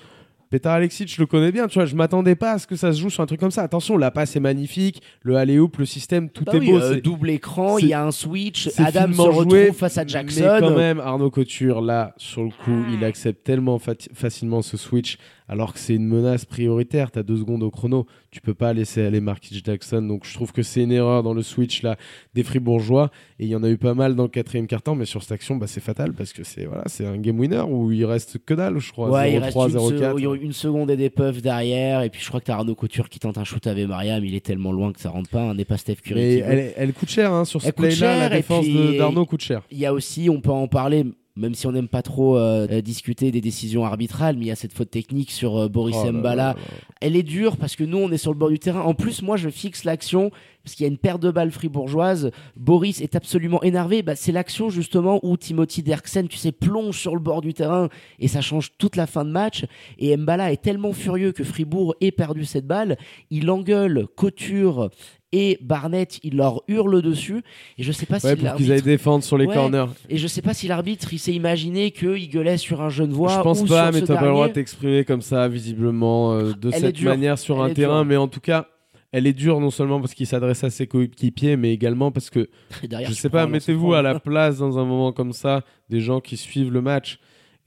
Petar 0.50 0.72
Alexic, 0.72 1.14
je 1.14 1.20
le 1.20 1.26
connais 1.26 1.52
bien, 1.52 1.66
tu 1.68 1.74
vois, 1.74 1.84
je 1.84 1.94
m'attendais 1.94 2.34
pas 2.34 2.52
à 2.52 2.58
ce 2.58 2.66
que 2.66 2.74
ça 2.76 2.94
se 2.94 2.98
joue 3.02 3.10
sur 3.10 3.22
un 3.22 3.26
truc 3.26 3.38
comme 3.38 3.50
ça. 3.50 3.62
Attention, 3.62 3.98
la 3.98 4.10
passe 4.10 4.34
est 4.36 4.40
magnifique, 4.40 5.02
le 5.20 5.36
alley-oop, 5.36 5.76
le 5.76 5.84
système, 5.84 6.30
tout 6.30 6.44
Bah 6.44 6.52
est 6.54 6.60
oui, 6.60 6.70
beau. 6.70 6.78
euh, 6.78 6.94
c'est- 6.94 7.00
double 7.02 7.28
écran, 7.28 7.76
il 7.76 7.88
y 7.88 7.92
a 7.92 8.02
un 8.02 8.10
switch, 8.10 8.70
Adam 8.78 9.12
se 9.12 9.20
retrouve 9.20 9.42
joué, 9.50 9.72
face 9.74 9.98
à 9.98 10.06
Jackson. 10.06 10.40
Mais 10.54 10.60
quand 10.60 10.74
même, 10.74 11.00
Arnaud 11.00 11.30
Couture, 11.30 11.82
là, 11.82 12.14
sur 12.16 12.42
le 12.42 12.48
coup, 12.48 12.82
il 12.90 13.04
accepte 13.04 13.44
tellement 13.44 13.78
facilement 13.78 14.62
ce 14.62 14.78
switch, 14.78 15.18
alors 15.48 15.72
que 15.72 15.78
c'est 15.78 15.94
une 15.94 16.06
menace 16.06 16.44
prioritaire. 16.44 17.10
Tu 17.10 17.18
as 17.18 17.22
deux 17.22 17.36
secondes 17.38 17.62
au 17.62 17.70
chrono. 17.70 18.06
Tu 18.30 18.40
peux 18.40 18.54
pas 18.54 18.72
laisser 18.72 19.02
aller 19.02 19.20
Marquis 19.20 19.60
Jackson. 19.64 20.02
Donc, 20.02 20.26
je 20.26 20.34
trouve 20.34 20.52
que 20.52 20.62
c'est 20.62 20.82
une 20.82 20.92
erreur 20.92 21.22
dans 21.22 21.32
le 21.34 21.42
switch 21.42 21.82
là 21.82 21.96
des 22.34 22.42
Fribourgeois. 22.42 23.10
Et 23.38 23.44
il 23.44 23.48
y 23.50 23.56
en 23.56 23.62
a 23.62 23.68
eu 23.70 23.78
pas 23.78 23.94
mal 23.94 24.14
dans 24.14 24.24
le 24.24 24.28
quatrième 24.28 24.66
quart-temps, 24.66 24.94
mais 24.94 25.04
sur 25.06 25.22
cette 25.22 25.32
action, 25.32 25.56
bah, 25.56 25.66
c'est 25.66 25.80
fatal 25.80 26.12
parce 26.12 26.32
que 26.32 26.44
c'est 26.44 26.66
voilà, 26.66 26.82
c'est 26.86 27.06
un 27.06 27.16
game 27.16 27.38
winner 27.38 27.62
où 27.68 27.90
il 27.92 28.04
reste 28.04 28.38
que 28.44 28.54
dalle, 28.54 28.78
je 28.78 28.92
crois. 28.92 29.10
Ouais, 29.10 29.32
il 29.32 29.38
reste 29.38 29.56
0-3, 29.56 29.66
une, 29.70 29.72
se- 29.72 29.94
0-4. 30.04 30.14
il 30.18 30.22
y 30.24 30.26
a 30.26 30.34
une 30.34 30.52
seconde 30.52 30.90
et 30.90 30.96
des 30.96 31.10
puffs 31.10 31.40
derrière. 31.42 32.02
Et 32.02 32.10
puis 32.10 32.20
je 32.20 32.28
crois 32.28 32.40
que 32.40 32.46
t'as 32.46 32.54
Arnaud 32.54 32.74
Couture 32.74 33.08
qui 33.08 33.18
tente 33.18 33.38
un 33.38 33.44
shoot 33.44 33.66
avec 33.66 33.88
Mariam. 33.88 34.24
Il 34.24 34.34
est 34.34 34.44
tellement 34.44 34.72
loin 34.72 34.92
que 34.92 35.00
ça 35.00 35.10
rentre 35.10 35.30
pas. 35.30 35.42
hein, 35.42 35.54
n'est 35.54 35.64
pas 35.64 35.76
Steph 35.78 35.96
Curry. 36.04 36.20
Mais 36.20 36.36
elle, 36.38 36.72
elle 36.76 36.92
coûte 36.92 37.08
cher 37.08 37.32
hein, 37.32 37.44
sur 37.44 37.62
ce 37.62 37.66
Elle 37.68 37.72
coûte 37.72 37.86
play-là. 37.86 37.96
cher, 37.96 38.18
La 38.30 38.34
et 38.34 38.38
défense 38.40 38.66
d'Arnaud 38.98 39.24
coûte 39.26 39.40
cher. 39.42 39.62
Il 39.70 39.78
y 39.78 39.86
a 39.86 39.92
aussi, 39.94 40.28
on 40.28 40.40
peut 40.40 40.50
en 40.50 40.68
parler, 40.68 41.04
même 41.38 41.54
si 41.54 41.66
on 41.66 41.72
n'aime 41.72 41.88
pas 41.88 42.02
trop 42.02 42.36
euh, 42.36 42.66
euh, 42.70 42.80
discuter 42.80 43.30
des 43.30 43.40
décisions 43.40 43.84
arbitrales, 43.84 44.36
mais 44.36 44.46
il 44.46 44.48
y 44.48 44.52
a 44.52 44.56
cette 44.56 44.72
faute 44.72 44.90
technique 44.90 45.30
sur 45.30 45.56
euh, 45.56 45.68
Boris 45.68 45.96
Oh 46.04 46.12
Mbala. 46.12 46.56
Elle 47.00 47.16
est 47.16 47.22
dure 47.22 47.56
parce 47.56 47.76
que 47.76 47.84
nous, 47.84 47.98
on 47.98 48.10
est 48.10 48.18
sur 48.18 48.32
le 48.32 48.38
bord 48.38 48.50
du 48.50 48.58
terrain. 48.58 48.80
En 48.80 48.94
plus, 48.94 49.22
moi, 49.22 49.36
je 49.36 49.48
fixe 49.48 49.84
l'action 49.84 50.30
parce 50.64 50.74
qu'il 50.74 50.84
y 50.84 50.88
a 50.88 50.90
une 50.90 50.98
paire 50.98 51.18
de 51.18 51.30
balles 51.30 51.52
fribourgeoises. 51.52 52.30
Boris 52.56 53.00
est 53.00 53.14
absolument 53.14 53.62
énervé. 53.62 54.02
Bah, 54.02 54.16
c'est 54.16 54.32
l'action 54.32 54.68
justement 54.68 55.20
où 55.22 55.36
Timothy 55.36 55.82
Derksen, 55.82 56.28
tu 56.28 56.36
sais, 56.36 56.52
plonge 56.52 56.98
sur 56.98 57.14
le 57.14 57.20
bord 57.20 57.40
du 57.40 57.54
terrain 57.54 57.88
et 58.18 58.28
ça 58.28 58.40
change 58.40 58.72
toute 58.76 58.96
la 58.96 59.06
fin 59.06 59.24
de 59.24 59.30
match. 59.30 59.64
Et 59.98 60.16
Mbala 60.16 60.52
est 60.52 60.62
tellement 60.62 60.92
furieux 60.92 61.32
que 61.32 61.44
Fribourg 61.44 61.94
ait 62.00 62.10
perdu 62.10 62.44
cette 62.44 62.66
balle. 62.66 62.98
Il 63.30 63.50
engueule 63.50 64.06
Couture 64.16 64.90
et 65.32 65.58
Barnett, 65.60 66.18
il 66.22 66.36
leur 66.36 66.62
hurle 66.68 67.02
dessus. 67.02 67.42
Et 67.76 67.82
je 67.82 67.92
sais 67.92 68.06
pas 68.06 68.18
Ouais, 68.24 68.34
si 68.34 68.42
pour 68.42 68.54
qu'ils 68.56 68.72
aillent 68.72 68.82
défendre 68.82 69.22
sur 69.24 69.36
les 69.36 69.46
Ouais. 69.46 69.54
corners. 69.54 69.86
et 70.08 70.16
je 70.16 70.26
sais 70.26 70.40
pas 70.42 70.54
si 70.54 70.68
l'arbitre 70.68 71.12
il 71.12 71.18
s'est 71.18 71.32
imaginé 71.34 71.90
qu'il 71.90 72.28
gueulait 72.30 72.56
sur 72.56 72.80
un 72.80 72.88
jeune 72.88 73.12
voix 73.12 73.36
Je 73.36 73.42
pense 73.42 73.60
ou 73.62 73.66
pas, 73.66 73.92
mais 73.92 74.00
t'as 74.02 74.14
pas 74.14 74.22
le 74.22 74.28
droit 74.28 74.32
dernier. 74.40 74.48
de 74.48 74.54
t'exprimer 74.54 75.04
comme 75.04 75.20
ça, 75.22 75.46
visiblement, 75.48 76.32
euh, 76.32 76.52
de 76.52 76.70
Elle 76.72 76.80
cette 76.80 77.02
manière 77.02 77.38
sur 77.38 77.62
Elle 77.64 77.70
un 77.70 77.74
terrain. 77.74 77.96
dure. 78.02 78.04
Mais 78.06 78.16
en 78.16 78.28
tout 78.28 78.40
cas, 78.40 78.68
elle 79.12 79.26
est 79.26 79.32
dure 79.32 79.60
non 79.60 79.70
seulement 79.70 80.00
parce 80.00 80.14
qu'il 80.14 80.26
s'adresse 80.26 80.64
à 80.64 80.70
ses 80.70 80.86
coéquipiers, 80.86 81.56
mais 81.56 81.72
également 81.72 82.10
parce 82.10 82.30
que, 82.30 82.48
Derrière, 82.86 83.08
je 83.08 83.14
sais 83.14 83.30
pas, 83.30 83.46
mettez-vous 83.46 83.94
à 83.94 84.02
la 84.02 84.18
place 84.20 84.58
dans 84.58 84.78
un 84.78 84.84
moment 84.84 85.12
comme 85.12 85.32
ça 85.32 85.62
des 85.90 86.00
gens 86.00 86.20
qui 86.20 86.36
suivent 86.36 86.72
le 86.72 86.82
match. 86.82 87.18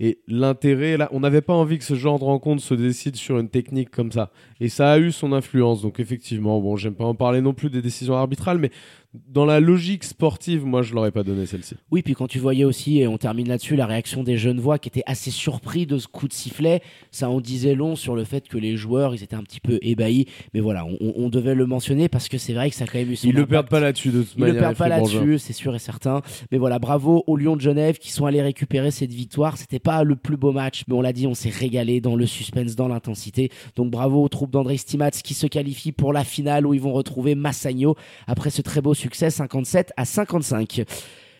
Et 0.03 0.17
l'intérêt, 0.27 0.97
là, 0.97 1.09
on 1.11 1.19
n'avait 1.19 1.41
pas 1.41 1.53
envie 1.53 1.77
que 1.77 1.83
ce 1.83 1.93
genre 1.93 2.17
de 2.17 2.23
rencontre 2.23 2.63
se 2.63 2.73
décide 2.73 3.15
sur 3.15 3.37
une 3.37 3.49
technique 3.49 3.91
comme 3.91 4.11
ça. 4.11 4.31
Et 4.59 4.67
ça 4.67 4.93
a 4.93 4.97
eu 4.97 5.11
son 5.11 5.31
influence. 5.31 5.83
Donc 5.83 5.99
effectivement, 5.99 6.59
bon, 6.59 6.75
j'aime 6.75 6.95
pas 6.95 7.05
en 7.05 7.13
parler 7.13 7.39
non 7.39 7.53
plus 7.53 7.69
des 7.69 7.83
décisions 7.83 8.15
arbitrales, 8.15 8.57
mais 8.57 8.71
dans 9.13 9.43
la 9.43 9.59
logique 9.59 10.05
sportive, 10.05 10.65
moi, 10.65 10.83
je 10.83 10.93
l'aurais 10.93 11.11
pas 11.11 11.23
donné 11.23 11.45
celle-ci. 11.45 11.75
Oui, 11.91 12.01
puis 12.01 12.13
quand 12.13 12.27
tu 12.27 12.39
voyais 12.39 12.63
aussi, 12.63 12.99
et 12.99 13.07
on 13.07 13.17
termine 13.17 13.49
là-dessus, 13.49 13.75
la 13.75 13.85
réaction 13.85 14.23
des 14.23 14.37
jeunes 14.37 14.61
voix 14.61 14.79
qui 14.79 14.87
étaient 14.87 15.03
assez 15.05 15.31
surpris 15.31 15.85
de 15.85 15.97
ce 15.97 16.07
coup 16.07 16.29
de 16.29 16.33
sifflet, 16.33 16.81
ça 17.11 17.29
en 17.29 17.41
disait 17.41 17.75
long 17.75 17.97
sur 17.97 18.15
le 18.15 18.23
fait 18.23 18.47
que 18.47 18.57
les 18.57 18.77
joueurs, 18.77 19.13
ils 19.13 19.21
étaient 19.21 19.35
un 19.35 19.43
petit 19.43 19.59
peu 19.59 19.79
ébahis. 19.81 20.27
Mais 20.53 20.61
voilà, 20.61 20.85
on, 21.01 21.27
devait 21.27 21.55
le 21.55 21.65
mentionner 21.65 22.07
parce 22.07 22.29
que 22.29 22.37
c'est 22.37 22.53
vrai 22.53 22.69
que 22.69 22.75
ça 22.75 22.85
a 22.85 22.87
quand 22.87 22.99
même 22.99 23.11
eu 23.11 23.17
son 23.17 23.27
Ils 23.27 23.33
le 23.33 23.39
impact. 23.41 23.51
perdent 23.51 23.69
pas 23.69 23.79
là-dessus 23.81 24.09
de 24.11 24.21
toute 24.21 24.35
Ils 24.35 24.41
le 24.41 24.47
manière. 24.47 24.61
perdent 24.61 24.77
pas 24.77 24.87
là-dessus, 24.87 25.39
c'est 25.39 25.53
sûr 25.53 25.75
et 25.75 25.79
certain. 25.79 26.21
Mais 26.51 26.57
voilà, 26.57 26.79
bravo 26.79 27.25
aux 27.27 27.35
Lions 27.35 27.57
de 27.57 27.61
Genève 27.61 27.97
qui 27.97 28.11
sont 28.11 28.25
allés 28.25 28.41
récupérer 28.41 28.91
cette 28.91 29.13
victoire. 29.13 29.57
C'était 29.57 29.79
pas 29.79 30.05
le 30.05 30.15
plus 30.15 30.37
beau 30.37 30.53
match, 30.53 30.83
mais 30.87 30.95
on 30.95 31.01
l'a 31.01 31.11
dit, 31.11 31.27
on 31.27 31.33
s'est 31.33 31.49
régalé 31.49 31.99
dans 31.99 32.15
le 32.15 32.25
suspense, 32.25 32.77
dans 32.77 32.87
l'intensité. 32.87 33.49
Donc 33.75 33.91
bravo 33.91 34.23
aux 34.23 34.29
troupes 34.29 34.51
d'André 34.51 34.77
Stimats 34.77 35.11
qui 35.11 35.33
se 35.33 35.47
qualifient 35.47 35.91
pour 35.91 36.13
la 36.13 36.23
finale 36.23 36.65
où 36.65 36.73
ils 36.73 36.81
vont 36.81 36.93
retrouver 36.93 37.35
Massagno 37.35 37.95
après 38.27 38.49
ce 38.49 38.61
très 38.61 38.79
beau 38.79 38.93
succès 39.01 39.29
57 39.29 39.91
à 39.97 40.05
55. 40.05 40.83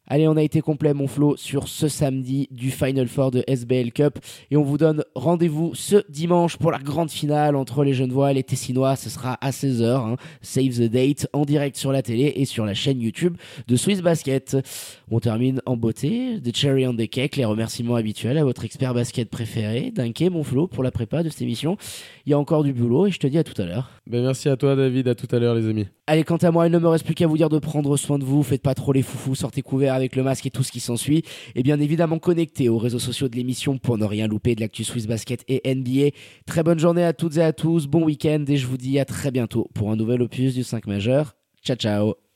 Allez, 0.07 0.27
on 0.27 0.35
a 0.35 0.41
été 0.43 0.59
complet, 0.59 0.93
mon 0.93 1.07
Flo, 1.07 1.37
sur 1.37 1.69
ce 1.69 1.87
samedi 1.87 2.49
du 2.51 2.69
Final 2.69 3.07
Four 3.07 3.31
de 3.31 3.43
SBL 3.47 3.93
Cup. 3.93 4.19
Et 4.49 4.57
on 4.57 4.63
vous 4.63 4.77
donne 4.77 5.05
rendez-vous 5.15 5.71
ce 5.73 6.03
dimanche 6.09 6.57
pour 6.57 6.71
la 6.71 6.79
grande 6.79 7.09
finale 7.09 7.55
entre 7.55 7.85
les 7.85 7.93
Genevois 7.93 8.31
et 8.31 8.33
les 8.33 8.43
Tessinois. 8.43 8.97
Ce 8.97 9.09
sera 9.09 9.37
à 9.39 9.51
16h. 9.51 9.85
hein. 9.85 10.15
Save 10.41 10.75
the 10.79 10.89
date 10.91 11.27
en 11.31 11.45
direct 11.45 11.77
sur 11.77 11.93
la 11.93 12.01
télé 12.01 12.33
et 12.35 12.43
sur 12.43 12.65
la 12.65 12.73
chaîne 12.73 12.99
YouTube 12.99 13.37
de 13.69 13.75
Swiss 13.77 14.01
Basket. 14.01 14.57
On 15.09 15.19
termine 15.21 15.61
en 15.65 15.77
beauté. 15.77 16.41
The 16.43 16.53
cherry 16.53 16.85
on 16.87 16.95
the 16.95 17.07
cake. 17.07 17.37
Les 17.37 17.45
remerciements 17.45 17.95
habituels 17.95 18.37
à 18.37 18.43
votre 18.43 18.65
expert 18.65 18.93
basket 18.93 19.29
préféré, 19.29 19.91
Dunké, 19.95 20.29
mon 20.29 20.43
Flo, 20.43 20.67
pour 20.67 20.83
la 20.83 20.91
prépa 20.91 21.23
de 21.23 21.29
cette 21.29 21.43
émission. 21.43 21.77
Il 22.25 22.31
y 22.31 22.33
a 22.33 22.39
encore 22.39 22.63
du 22.65 22.73
boulot 22.73 23.07
et 23.07 23.11
je 23.11 23.19
te 23.19 23.27
dis 23.27 23.37
à 23.37 23.45
tout 23.45 23.59
à 23.61 23.65
l'heure. 23.65 23.91
Ben, 24.07 24.21
merci 24.23 24.49
à 24.49 24.57
toi, 24.57 24.75
David. 24.75 25.07
À 25.07 25.15
tout 25.15 25.33
à 25.33 25.39
l'heure, 25.39 25.55
les 25.55 25.69
amis. 25.69 25.85
Allez, 26.07 26.25
quant 26.25 26.35
à 26.37 26.51
moi, 26.51 26.67
il 26.67 26.71
ne 26.73 26.79
me 26.79 26.87
reste 26.89 27.05
plus 27.05 27.15
qu'à 27.15 27.27
vous 27.27 27.37
dire 27.37 27.47
de 27.47 27.59
prendre 27.59 27.95
soin 27.95 28.19
de 28.19 28.25
vous. 28.25 28.43
Faites 28.43 28.61
pas 28.61 28.73
trop 28.73 28.91
les 28.91 29.03
foufous, 29.03 29.35
sortez 29.35 29.61
couverts 29.61 29.90
avec 29.93 30.15
le 30.15 30.23
masque 30.23 30.45
et 30.45 30.51
tout 30.51 30.63
ce 30.63 30.71
qui 30.71 30.79
s'ensuit. 30.79 31.23
Et 31.55 31.63
bien 31.63 31.79
évidemment, 31.79 32.19
connectez 32.19 32.69
aux 32.69 32.77
réseaux 32.77 32.99
sociaux 32.99 33.29
de 33.29 33.35
l'émission 33.35 33.77
pour 33.77 33.97
ne 33.97 34.05
rien 34.05 34.27
louper 34.27 34.55
de 34.55 34.61
l'actu 34.61 34.83
Swiss 34.83 35.07
Basket 35.07 35.43
et 35.47 35.61
NBA. 35.73 36.15
Très 36.45 36.63
bonne 36.63 36.79
journée 36.79 37.03
à 37.03 37.13
toutes 37.13 37.37
et 37.37 37.43
à 37.43 37.53
tous, 37.53 37.87
bon 37.87 38.03
week-end 38.03 38.43
et 38.47 38.57
je 38.57 38.67
vous 38.67 38.77
dis 38.77 38.99
à 38.99 39.05
très 39.05 39.31
bientôt 39.31 39.67
pour 39.73 39.91
un 39.91 39.95
nouvel 39.95 40.21
opus 40.21 40.53
du 40.53 40.63
5 40.63 40.87
majeur. 40.87 41.35
Ciao, 41.63 41.75
ciao 41.75 42.20